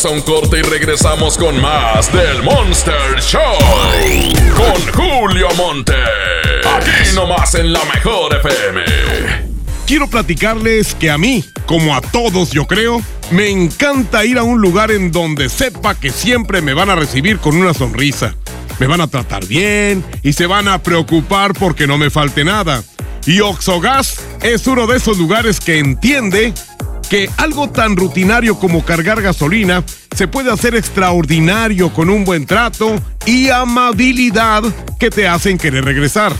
Vamos 0.00 0.12
a 0.12 0.14
un 0.14 0.20
corte 0.20 0.60
y 0.60 0.62
regresamos 0.62 1.36
con 1.36 1.60
más 1.60 2.12
del 2.12 2.44
Monster 2.44 3.20
Show. 3.20 3.40
Con 4.54 4.92
Julio 4.92 5.48
Monte. 5.56 5.92
Aquí 6.72 7.16
nomás 7.16 7.56
en 7.56 7.72
la 7.72 7.84
mejor 7.84 8.36
FM. 8.36 8.84
Quiero 9.88 10.06
platicarles 10.06 10.94
que 10.94 11.10
a 11.10 11.18
mí, 11.18 11.44
como 11.66 11.96
a 11.96 12.00
todos 12.00 12.52
yo 12.52 12.64
creo, 12.68 13.02
me 13.32 13.50
encanta 13.50 14.24
ir 14.24 14.38
a 14.38 14.44
un 14.44 14.60
lugar 14.60 14.92
en 14.92 15.10
donde 15.10 15.48
sepa 15.48 15.96
que 15.96 16.10
siempre 16.10 16.62
me 16.62 16.74
van 16.74 16.90
a 16.90 16.94
recibir 16.94 17.38
con 17.38 17.56
una 17.56 17.74
sonrisa. 17.74 18.36
Me 18.78 18.86
van 18.86 19.00
a 19.00 19.08
tratar 19.08 19.46
bien 19.46 20.04
y 20.22 20.32
se 20.32 20.46
van 20.46 20.68
a 20.68 20.80
preocupar 20.80 21.54
porque 21.54 21.88
no 21.88 21.98
me 21.98 22.10
falte 22.10 22.44
nada. 22.44 22.84
Y 23.26 23.40
Oxogas 23.40 24.20
es 24.42 24.64
uno 24.68 24.86
de 24.86 24.98
esos 24.98 25.18
lugares 25.18 25.58
que 25.58 25.80
entiende 25.80 26.54
que 27.08 27.30
algo 27.36 27.70
tan 27.70 27.96
rutinario 27.96 28.58
como 28.58 28.84
cargar 28.84 29.22
gasolina 29.22 29.84
se 30.14 30.28
puede 30.28 30.50
hacer 30.52 30.74
extraordinario 30.74 31.92
con 31.92 32.10
un 32.10 32.24
buen 32.24 32.46
trato 32.46 32.96
y 33.24 33.48
amabilidad 33.48 34.62
que 34.98 35.10
te 35.10 35.26
hacen 35.26 35.58
querer 35.58 35.84
regresar. 35.84 36.32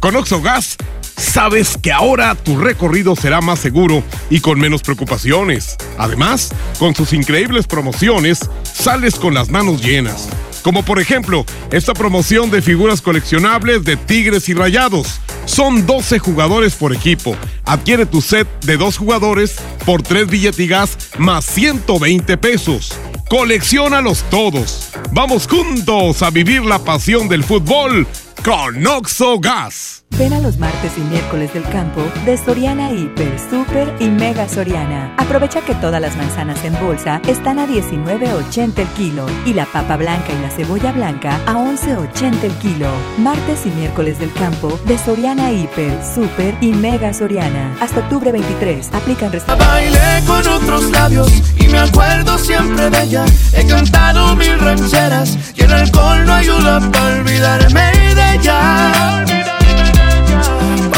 Con 0.00 0.16
Oxogas 0.16 0.76
sabes 1.16 1.76
que 1.76 1.92
ahora 1.92 2.34
tu 2.34 2.58
recorrido 2.58 3.16
será 3.16 3.40
más 3.40 3.58
seguro 3.58 4.02
y 4.30 4.40
con 4.40 4.58
menos 4.58 4.82
preocupaciones. 4.82 5.76
Además, 5.98 6.50
con 6.78 6.94
sus 6.94 7.12
increíbles 7.12 7.66
promociones, 7.66 8.48
sales 8.62 9.16
con 9.16 9.34
las 9.34 9.48
manos 9.48 9.82
llenas. 9.82 10.28
Como 10.62 10.84
por 10.84 11.00
ejemplo, 11.00 11.44
esta 11.72 11.92
promoción 11.92 12.50
de 12.50 12.62
figuras 12.62 13.02
coleccionables 13.02 13.84
de 13.84 13.96
Tigres 13.96 14.48
y 14.48 14.54
Rayados. 14.54 15.20
Son 15.46 15.86
12 15.86 16.18
jugadores 16.18 16.74
por 16.74 16.94
equipo. 16.94 17.36
Adquiere 17.64 18.06
tu 18.06 18.20
set 18.20 18.48
de 18.64 18.76
dos 18.76 18.96
jugadores 18.96 19.56
por 19.84 20.02
3 20.02 20.28
billetigas 20.28 20.96
más 21.18 21.44
120 21.44 22.36
pesos. 22.38 22.92
Colecciónalos 23.28 24.24
todos. 24.30 24.90
Vamos 25.12 25.46
juntos 25.46 26.22
a 26.22 26.30
vivir 26.30 26.62
la 26.62 26.78
pasión 26.78 27.28
del 27.28 27.44
fútbol 27.44 28.06
con 28.44 28.86
Oxo 28.86 29.38
Gas. 29.38 30.03
Ven 30.16 30.32
a 30.32 30.38
los 30.38 30.58
martes 30.58 30.92
y 30.96 31.00
miércoles 31.00 31.52
del 31.54 31.64
campo 31.64 32.00
de 32.24 32.36
Soriana 32.36 32.92
Hiper, 32.92 33.36
Super 33.50 33.92
y 33.98 34.08
Mega 34.08 34.48
Soriana. 34.48 35.12
Aprovecha 35.16 35.60
que 35.62 35.74
todas 35.74 36.00
las 36.00 36.16
manzanas 36.16 36.64
en 36.64 36.78
bolsa 36.78 37.20
están 37.26 37.58
a 37.58 37.66
19.80 37.66 38.78
el 38.78 38.88
kilo 38.88 39.26
y 39.44 39.54
la 39.54 39.66
papa 39.66 39.96
blanca 39.96 40.32
y 40.32 40.40
la 40.40 40.50
cebolla 40.50 40.92
blanca 40.92 41.40
a 41.46 41.54
11.80 41.54 42.44
el 42.44 42.52
kilo. 42.58 42.88
Martes 43.18 43.66
y 43.66 43.70
miércoles 43.70 44.20
del 44.20 44.32
campo 44.34 44.78
de 44.86 44.96
Soriana 44.98 45.50
Hiper, 45.50 45.98
Super 46.04 46.54
y 46.60 46.68
Mega 46.68 47.12
Soriana. 47.12 47.76
Hasta 47.80 47.98
octubre 47.98 48.30
23. 48.30 48.90
Aplican. 48.92 49.32
Bailé 49.58 50.22
con 50.28 50.46
otros 50.46 50.92
labios 50.92 51.32
y 51.58 51.66
me 51.66 51.78
acuerdo 51.78 52.38
siempre 52.38 52.88
de 52.88 53.02
ella. 53.02 53.24
He 53.52 53.66
cantado 53.66 54.36
mil 54.36 54.60
rancheras 54.60 55.36
y 55.56 55.62
el 55.62 55.72
alcohol 55.72 56.24
no 56.24 56.34
ayuda 56.34 56.78
para 56.92 57.16
olvidarme 57.16 58.14
de 58.14 58.34
ella 58.36 59.33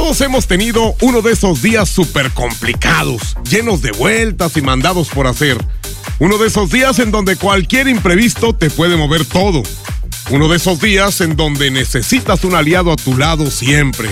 Todos 0.00 0.20
hemos 0.20 0.46
tenido 0.46 0.94
uno 1.00 1.22
de 1.22 1.32
esos 1.32 1.60
días 1.60 1.88
súper 1.88 2.30
complicados, 2.30 3.36
llenos 3.50 3.82
de 3.82 3.90
vueltas 3.90 4.56
y 4.56 4.62
mandados 4.62 5.08
por 5.08 5.26
hacer. 5.26 5.58
Uno 6.20 6.38
de 6.38 6.46
esos 6.46 6.70
días 6.70 7.00
en 7.00 7.10
donde 7.10 7.34
cualquier 7.34 7.88
imprevisto 7.88 8.54
te 8.54 8.70
puede 8.70 8.96
mover 8.96 9.24
todo. 9.24 9.60
Uno 10.30 10.48
de 10.48 10.56
esos 10.56 10.80
días 10.80 11.20
en 11.20 11.34
donde 11.34 11.72
necesitas 11.72 12.44
un 12.44 12.54
aliado 12.54 12.92
a 12.92 12.96
tu 12.96 13.18
lado 13.18 13.50
siempre. 13.50 14.08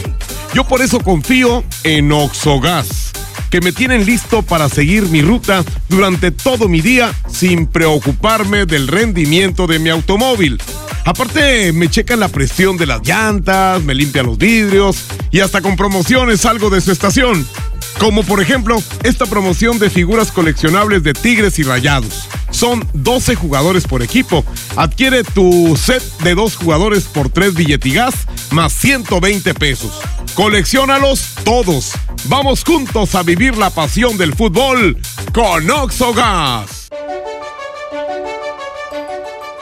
Yo 0.52 0.64
por 0.64 0.82
eso 0.82 0.98
confío 0.98 1.62
en 1.84 2.10
Oxogas, 2.10 3.12
que 3.48 3.60
me 3.60 3.70
tienen 3.70 4.04
listo 4.04 4.42
para 4.42 4.68
seguir 4.68 5.04
mi 5.04 5.22
ruta 5.22 5.64
durante 5.88 6.32
todo 6.32 6.68
mi 6.68 6.80
día 6.80 7.14
sin 7.28 7.68
preocuparme 7.68 8.66
del 8.66 8.88
rendimiento 8.88 9.68
de 9.68 9.78
mi 9.78 9.90
automóvil. 9.90 10.60
Aparte, 11.06 11.72
me 11.72 11.88
checan 11.88 12.18
la 12.18 12.28
presión 12.28 12.76
de 12.76 12.84
las 12.84 13.00
llantas, 13.06 13.80
me 13.84 13.94
limpian 13.94 14.26
los 14.26 14.36
vidrios 14.36 15.04
y 15.30 15.38
hasta 15.38 15.60
con 15.60 15.76
promociones 15.76 16.40
salgo 16.40 16.68
de 16.68 16.80
su 16.80 16.90
estación. 16.90 17.46
Como 18.00 18.24
por 18.24 18.42
ejemplo, 18.42 18.82
esta 19.04 19.24
promoción 19.24 19.78
de 19.78 19.88
figuras 19.88 20.32
coleccionables 20.32 21.04
de 21.04 21.14
Tigres 21.14 21.60
y 21.60 21.62
Rayados. 21.62 22.28
Son 22.50 22.86
12 22.92 23.36
jugadores 23.36 23.86
por 23.86 24.02
equipo. 24.02 24.44
Adquiere 24.74 25.22
tu 25.22 25.76
set 25.76 26.02
de 26.24 26.34
dos 26.34 26.56
jugadores 26.56 27.04
por 27.04 27.30
3 27.30 27.54
billetigas 27.54 28.14
más 28.50 28.72
120 28.72 29.54
pesos. 29.54 30.00
Colecciónalos 30.34 31.34
todos. 31.44 31.92
Vamos 32.24 32.64
juntos 32.64 33.14
a 33.14 33.22
vivir 33.22 33.56
la 33.56 33.70
pasión 33.70 34.18
del 34.18 34.34
fútbol 34.34 34.98
con 35.32 35.70
Oxogas. 35.70 36.85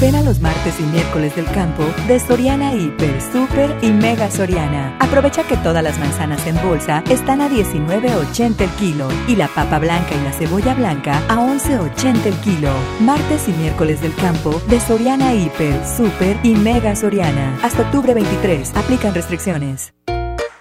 Ven 0.00 0.16
a 0.16 0.22
los 0.22 0.40
martes 0.40 0.80
y 0.80 0.82
miércoles 0.82 1.36
del 1.36 1.46
campo 1.46 1.84
de 2.08 2.18
Soriana 2.18 2.74
Hiper, 2.74 3.20
Super 3.32 3.76
y 3.80 3.90
Mega 3.90 4.30
Soriana. 4.30 4.96
Aprovecha 4.98 5.44
que 5.44 5.56
todas 5.58 5.84
las 5.84 5.98
manzanas 5.98 6.46
en 6.46 6.60
bolsa 6.62 7.02
están 7.08 7.40
a 7.40 7.48
19.80 7.48 8.60
el 8.60 8.70
kilo 8.70 9.08
y 9.28 9.36
la 9.36 9.48
papa 9.48 9.78
blanca 9.78 10.14
y 10.14 10.24
la 10.24 10.32
cebolla 10.32 10.74
blanca 10.74 11.22
a 11.28 11.36
11.80 11.36 12.26
el 12.26 12.34
kilo. 12.40 12.70
Martes 13.00 13.48
y 13.48 13.52
miércoles 13.52 14.00
del 14.00 14.14
campo 14.16 14.60
de 14.68 14.80
Soriana 14.80 15.32
Hiper, 15.34 15.86
Super 15.86 16.36
y 16.42 16.54
Mega 16.54 16.96
Soriana. 16.96 17.58
Hasta 17.62 17.82
octubre 17.82 18.14
23. 18.14 18.74
Aplican 18.74 19.14
restricciones. 19.14 19.94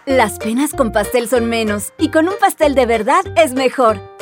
Las 0.05 0.37
penas 0.37 0.73
con 0.73 0.91
pastel 0.91 1.29
son 1.29 1.45
menos 1.45 1.93
y 1.97 2.09
con 2.09 2.27
un 2.27 2.35
pastel 2.39 2.75
de 2.75 2.85
verdad 2.85 3.23
es 3.37 3.53
mejor. 3.53 4.12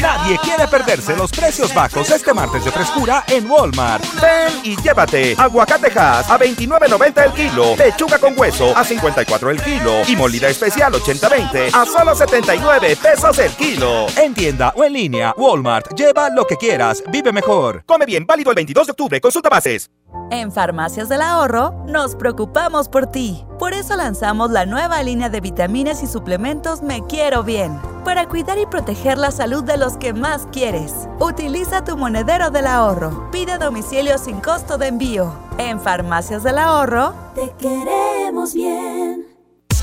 Nadie 0.00 0.38
quiere 0.38 0.66
perderse 0.68 1.16
los 1.16 1.30
precios 1.30 1.74
bajos 1.74 2.10
este 2.10 2.32
martes 2.34 2.64
de 2.64 2.70
frescura 2.70 3.24
en 3.28 3.50
Walmart. 3.50 4.04
Ven 4.20 4.52
y 4.62 4.76
llévate 4.80 5.34
aguacatejas 5.38 6.28
a 6.30 6.38
29.90 6.38 7.24
el 7.24 7.32
kilo, 7.32 7.76
lechuga 7.76 8.18
con 8.18 8.38
hueso 8.38 8.76
a 8.76 8.84
54 8.84 9.50
el 9.50 9.62
kilo 9.62 10.02
y 10.06 10.16
molida 10.16 10.48
especial 10.48 10.92
80-20 10.92 11.74
a 11.74 11.86
solo 11.86 12.14
79 12.14 12.96
pesos 12.96 13.38
el 13.38 13.52
kilo. 13.52 14.06
En 14.16 14.34
tienda 14.34 14.72
o 14.76 14.84
en 14.84 14.92
línea, 14.92 15.34
Walmart, 15.36 15.94
lleva 15.94 16.30
lo 16.30 16.46
que 16.46 16.56
quieras, 16.56 17.02
vive 17.10 17.32
mejor. 17.32 17.84
Come 17.86 18.06
bien, 18.06 18.26
válido 18.26 18.50
el 18.50 18.56
22 18.56 18.86
de 18.86 18.90
octubre, 18.92 19.20
consulta 19.20 19.48
bases. 19.48 19.90
En 20.30 20.52
Farmacias 20.52 21.08
del 21.08 21.22
Ahorro 21.22 21.74
nos 21.86 22.14
preocupamos 22.14 22.88
por 22.88 23.06
ti. 23.08 23.44
Por 23.58 23.72
eso 23.74 23.96
lanzamos 23.96 24.50
la 24.50 24.64
nueva 24.64 25.02
línea 25.02 25.28
de 25.28 25.40
vitaminas 25.40 26.02
y 26.02 26.06
suplementos 26.06 26.82
Me 26.82 27.04
Quiero 27.06 27.42
Bien, 27.42 27.80
para 28.04 28.28
cuidar 28.28 28.58
y 28.58 28.66
proteger 28.66 29.18
la 29.18 29.30
salud 29.30 29.64
de 29.64 29.76
los 29.76 29.83
que 29.92 30.14
más 30.14 30.48
quieres. 30.50 31.08
Utiliza 31.20 31.84
tu 31.84 31.96
monedero 31.96 32.50
del 32.50 32.66
ahorro. 32.66 33.28
Pide 33.30 33.58
domicilio 33.58 34.16
sin 34.16 34.40
costo 34.40 34.78
de 34.78 34.88
envío. 34.88 35.32
En 35.58 35.78
Farmacias 35.78 36.42
del 36.42 36.58
Ahorro, 36.58 37.12
te 37.34 37.52
queremos 37.58 38.54
bien. 38.54 39.23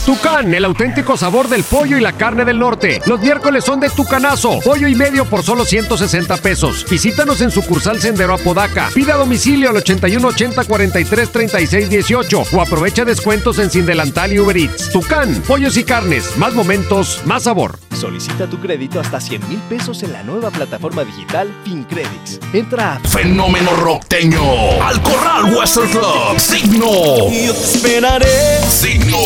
Tucán, 0.05 0.51
el 0.53 0.65
auténtico 0.65 1.15
sabor 1.15 1.47
del 1.47 1.63
pollo 1.63 1.97
y 1.97 2.01
la 2.01 2.13
carne 2.13 2.43
del 2.43 2.57
norte. 2.57 3.01
Los 3.05 3.21
miércoles 3.21 3.63
son 3.63 3.79
de 3.79 3.89
Tucanazo. 3.89 4.59
Pollo 4.61 4.87
y 4.87 4.95
medio 4.95 5.25
por 5.25 5.43
solo 5.43 5.63
160 5.63 6.37
pesos. 6.37 6.85
Visítanos 6.89 7.39
en 7.41 7.51
sucursal 7.51 8.01
Sendero 8.01 8.33
Apodaca. 8.33 8.89
Pida 8.93 9.13
a 9.13 9.17
domicilio 9.17 9.69
al 9.69 9.77
81 9.77 10.27
80 10.27 10.63
43 10.63 11.31
36 11.31 11.89
18 11.89 12.43
o 12.51 12.61
aprovecha 12.61 13.05
descuentos 13.05 13.59
en 13.59 13.69
Sin 13.69 13.85
Delantal 13.85 14.33
y 14.33 14.39
Uber 14.39 14.57
Eats. 14.57 14.89
Tucán, 14.91 15.35
pollos 15.47 15.77
y 15.77 15.83
carnes. 15.83 16.35
Más 16.37 16.53
momentos, 16.55 17.21
más 17.25 17.43
sabor. 17.43 17.77
Solicita 17.93 18.47
tu 18.47 18.59
crédito 18.59 18.99
hasta 18.99 19.21
100 19.21 19.47
mil 19.49 19.59
pesos 19.69 20.01
en 20.01 20.13
la 20.13 20.23
nueva 20.23 20.49
plataforma 20.49 21.03
digital 21.03 21.53
FinCredits. 21.63 22.39
Entra 22.53 22.95
a 22.95 22.99
Fenómeno 23.01 23.75
rockteño. 23.75 24.41
Al 24.83 24.99
Corral 25.03 25.53
Western 25.53 25.89
Club. 25.89 26.39
Signo. 26.39 27.29
Yo 27.29 27.53
te 27.53 27.63
esperaré. 27.63 28.61
Signo. 28.67 29.17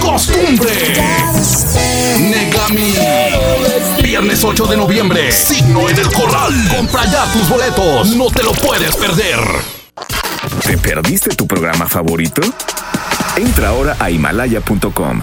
Costumbre. 0.00 0.72
Negami. 2.18 2.94
Viernes 4.02 4.42
8 4.42 4.66
de 4.66 4.76
noviembre. 4.76 5.32
Signo 5.32 5.88
en 5.88 5.98
el 5.98 6.12
Corral. 6.12 6.52
Compra 6.76 7.04
ya 7.06 7.24
tus 7.32 7.48
boletos. 7.48 8.16
No 8.16 8.30
te 8.30 8.42
lo 8.42 8.52
puedes 8.52 8.96
perder. 8.96 9.38
¿Te 10.64 10.78
perdiste 10.78 11.34
tu 11.34 11.46
programa 11.46 11.88
favorito? 11.88 12.42
Entra 13.36 13.68
ahora 13.68 13.96
a 13.98 14.10
himalaya.com 14.10 15.22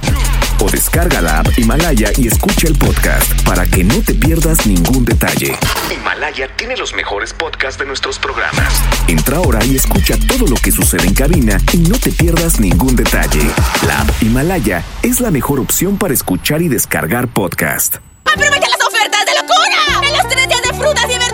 o 0.61 0.69
descarga 0.69 1.21
la 1.21 1.39
app 1.39 1.47
Himalaya 1.57 2.11
y 2.17 2.27
escucha 2.27 2.67
el 2.67 2.75
podcast 2.77 3.41
para 3.43 3.65
que 3.65 3.83
no 3.83 4.01
te 4.01 4.13
pierdas 4.13 4.65
ningún 4.65 5.05
detalle. 5.05 5.55
Himalaya 5.91 6.47
tiene 6.55 6.77
los 6.77 6.93
mejores 6.93 7.33
podcasts 7.33 7.79
de 7.79 7.85
nuestros 7.85 8.19
programas. 8.19 8.81
Entra 9.07 9.37
ahora 9.37 9.63
y 9.65 9.75
escucha 9.75 10.15
todo 10.27 10.47
lo 10.47 10.55
que 10.55 10.71
sucede 10.71 11.07
en 11.07 11.13
cabina 11.13 11.59
y 11.73 11.77
no 11.77 11.97
te 11.97 12.11
pierdas 12.11 12.59
ningún 12.59 12.95
detalle. 12.95 13.41
La 13.87 14.01
app 14.01 14.09
Himalaya 14.21 14.83
es 15.03 15.19
la 15.19 15.31
mejor 15.31 15.59
opción 15.59 15.97
para 15.97 16.13
escuchar 16.13 16.61
y 16.61 16.67
descargar 16.67 17.27
podcast. 17.27 17.95
¡Aprovecha 18.25 18.67
las 18.69 18.87
ofertas 18.87 19.25
de 19.25 19.31
locura! 19.41 20.07
¡En 20.07 20.17
los 20.17 20.27
tres 20.27 20.47
días 20.47 20.61
de 20.61 20.73
frutas 20.73 21.05
y! 21.09 21.24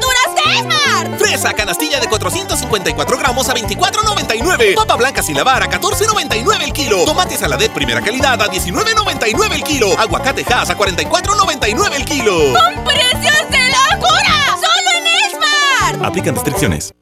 Fresa 1.18 1.54
canastilla 1.54 2.00
de 2.00 2.08
454 2.08 3.18
gramos 3.18 3.50
a 3.50 3.54
24.99. 3.54 4.76
Papa 4.76 4.96
blanca 4.96 5.22
sin 5.24 5.38
lavar 5.38 5.64
a 5.64 5.70
14.99 5.70 6.64
el 6.64 6.74
kilo. 6.74 7.06
Tomate 7.06 7.38
saladet 7.38 7.72
primera 7.72 8.02
calidad 8.02 8.42
a 8.42 8.48
19.99 8.48 9.54
el 9.54 9.64
kilo. 9.64 9.98
Aguacate 9.98 10.46
Hass 10.52 10.70
a 10.70 10.78
44.99 10.78 11.96
el 11.96 12.06
kilo. 12.06 12.54
¡Con 12.54 12.84
precios 12.84 13.50
de 13.50 13.60
locura! 13.92 14.56
¡Solo 14.56 14.90
en 14.98 15.96
Esmar! 15.96 16.06
Aplican 16.06 16.36
restricciones. 16.36 16.94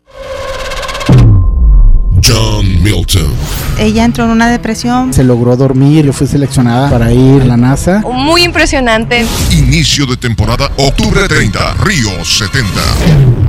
John 2.26 2.84
Milton. 2.84 3.34
Ella 3.80 4.04
entró 4.04 4.26
en 4.26 4.32
una 4.32 4.50
depresión. 4.52 5.14
Se 5.14 5.24
logró 5.24 5.56
dormir, 5.56 6.06
yo 6.06 6.14
fui 6.14 6.28
seleccionada 6.28 6.90
para 6.90 7.14
ir 7.14 7.42
a 7.42 7.46
la 7.46 7.58
NASA. 7.58 8.02
Muy 8.02 8.44
impresionante. 8.44 9.26
Inicio 9.52 10.06
de 10.06 10.18
temporada, 10.18 10.70
octubre 10.78 11.28
30, 11.28 11.76
Río 11.76 12.24
70. 12.24 13.49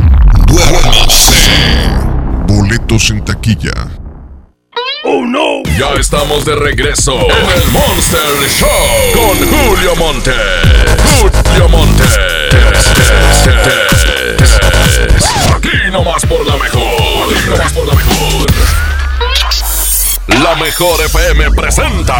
Duérmase. 0.51 1.33
Boletos 2.49 3.11
en 3.11 3.25
taquilla. 3.25 3.73
Oh 5.05 5.25
no. 5.25 5.63
Ya 5.79 5.91
estamos 5.99 6.45
de 6.45 6.57
regreso 6.57 7.13
en 7.13 7.63
el 7.63 7.71
Monster 7.71 8.49
Show 8.49 8.69
con 9.15 9.39
Julio 9.49 9.95
Monte. 9.95 10.33
Julio 11.21 11.69
Monte. 11.69 12.03
Aquí 15.55 15.91
nomás 15.93 16.27
por 16.27 16.45
la 16.45 16.57
mejor. 16.57 17.33
Aquí 17.33 17.49
nomás 17.49 17.73
por 17.73 17.87
la 17.87 17.95
mejor. 17.95 18.47
La 20.43 20.57
mejor 20.57 21.01
FM 21.05 21.51
presenta 21.53 22.17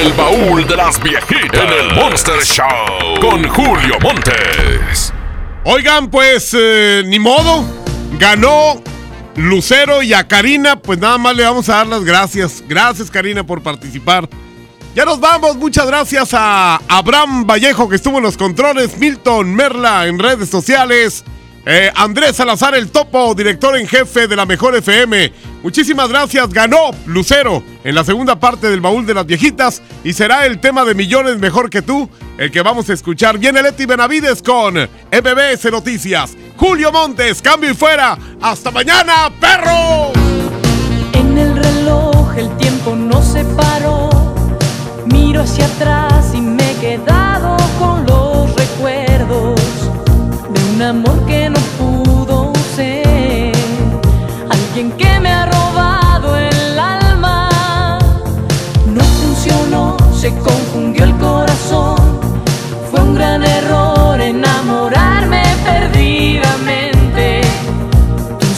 El 0.00 0.12
baúl 0.12 0.66
de 0.66 0.76
las 0.76 1.02
viejitas 1.02 1.60
en 1.60 1.72
el 1.72 1.94
Monster 1.94 2.40
Show 2.44 3.20
con 3.20 3.48
Julio 3.48 3.98
Montes. 4.00 5.12
Oigan, 5.68 6.10
pues 6.10 6.54
eh, 6.56 7.02
ni 7.06 7.18
modo. 7.18 7.64
Ganó 8.20 8.80
Lucero 9.34 10.00
y 10.00 10.14
a 10.14 10.28
Karina, 10.28 10.80
pues 10.80 11.00
nada 11.00 11.18
más 11.18 11.34
le 11.34 11.42
vamos 11.42 11.68
a 11.68 11.78
dar 11.78 11.88
las 11.88 12.04
gracias. 12.04 12.62
Gracias 12.68 13.10
Karina 13.10 13.44
por 13.44 13.60
participar. 13.64 14.28
Ya 14.94 15.04
nos 15.04 15.18
vamos, 15.18 15.56
muchas 15.56 15.88
gracias 15.88 16.30
a 16.34 16.76
Abraham 16.86 17.48
Vallejo 17.48 17.88
que 17.88 17.96
estuvo 17.96 18.18
en 18.18 18.22
los 18.22 18.36
controles, 18.36 18.96
Milton 18.96 19.56
Merla 19.56 20.06
en 20.06 20.20
redes 20.20 20.48
sociales, 20.48 21.24
eh, 21.66 21.90
Andrés 21.96 22.36
Salazar 22.36 22.76
el 22.76 22.92
Topo, 22.92 23.34
director 23.34 23.76
en 23.76 23.88
jefe 23.88 24.28
de 24.28 24.36
la 24.36 24.46
Mejor 24.46 24.76
FM. 24.76 25.32
Muchísimas 25.64 26.08
gracias, 26.08 26.48
ganó 26.50 26.92
Lucero 27.06 27.60
en 27.82 27.94
la 27.94 28.04
segunda 28.04 28.38
parte 28.38 28.70
del 28.70 28.80
baúl 28.80 29.04
de 29.04 29.14
las 29.14 29.26
viejitas 29.26 29.82
y 30.04 30.12
será 30.12 30.46
el 30.46 30.60
tema 30.60 30.84
de 30.84 30.94
millones 30.94 31.38
mejor 31.38 31.68
que 31.68 31.82
tú, 31.82 32.08
el 32.38 32.52
que 32.52 32.62
vamos 32.62 32.88
a 32.88 32.92
escuchar. 32.92 33.38
Viene 33.38 33.62
Leti 33.62 33.84
Benavides 33.84 34.42
con 34.42 34.74
MBS 34.74 35.70
Noticias. 35.72 36.36
Julio 36.56 36.92
Montes, 36.92 37.42
cambio 37.42 37.72
y 37.72 37.74
fuera. 37.74 38.16
Hasta 38.40 38.70
mañana, 38.70 39.28
perro. 39.40 40.12
En 41.14 41.36
el 41.36 41.56
reloj 41.56 42.36
el 42.36 42.56
tiempo 42.58 42.94
no 42.94 43.20
se 43.22 43.44
paró. 43.44 44.08
Miro 45.06 45.42
hacia 45.42 45.66
atrás 45.66 46.32
y 46.32 46.40
me 46.40 46.70
he 46.70 46.74
quedado 46.76 47.56
con 47.80 48.06
los 48.06 48.54
recuerdos 48.54 49.60
de 50.52 50.74
un 50.74 50.82
amor 50.82 51.15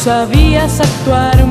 sabías 0.08 0.80
actuar 0.80 1.44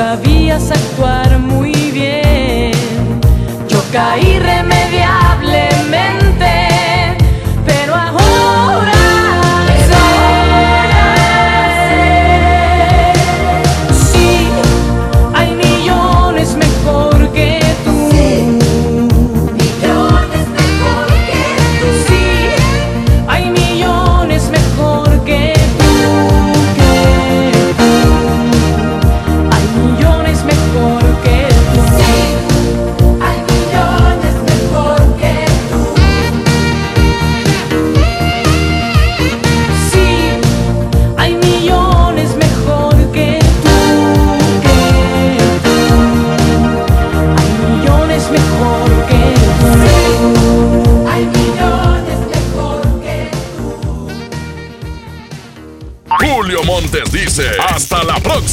sabías 0.00 0.70
actuar 0.70 1.38
muy 1.38 1.74
bien. 1.92 2.72
Yo 3.68 3.82
caí 3.92 4.29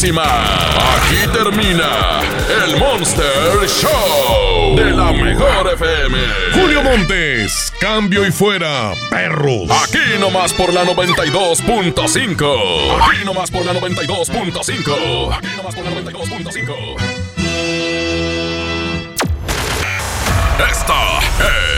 próxima. 0.08 0.24
Aquí 0.96 1.28
termina 1.34 2.22
el 2.66 2.78
Monster 2.78 3.68
Show 3.68 4.76
de 4.76 4.92
la 4.92 5.12
mejor 5.12 5.74
FM. 5.74 6.18
Julio 6.54 6.82
Montes, 6.84 7.74
cambio 7.80 8.26
y 8.26 8.32
fuera, 8.32 8.94
perros. 9.10 9.70
Aquí 9.84 10.00
nomás 10.20 10.54
por 10.54 10.72
la 10.74 10.86
92.5. 10.86 13.02
Aquí 13.02 13.26
nomás 13.26 13.52
por 13.52 13.66
la 13.66 13.74
92.5. 13.74 15.38
Aquí 15.38 15.48
nomás 15.58 15.76
por 15.76 15.84
la 15.86 15.92
92.5. 15.92 16.96
Esta 20.70 21.20
es 21.20 21.77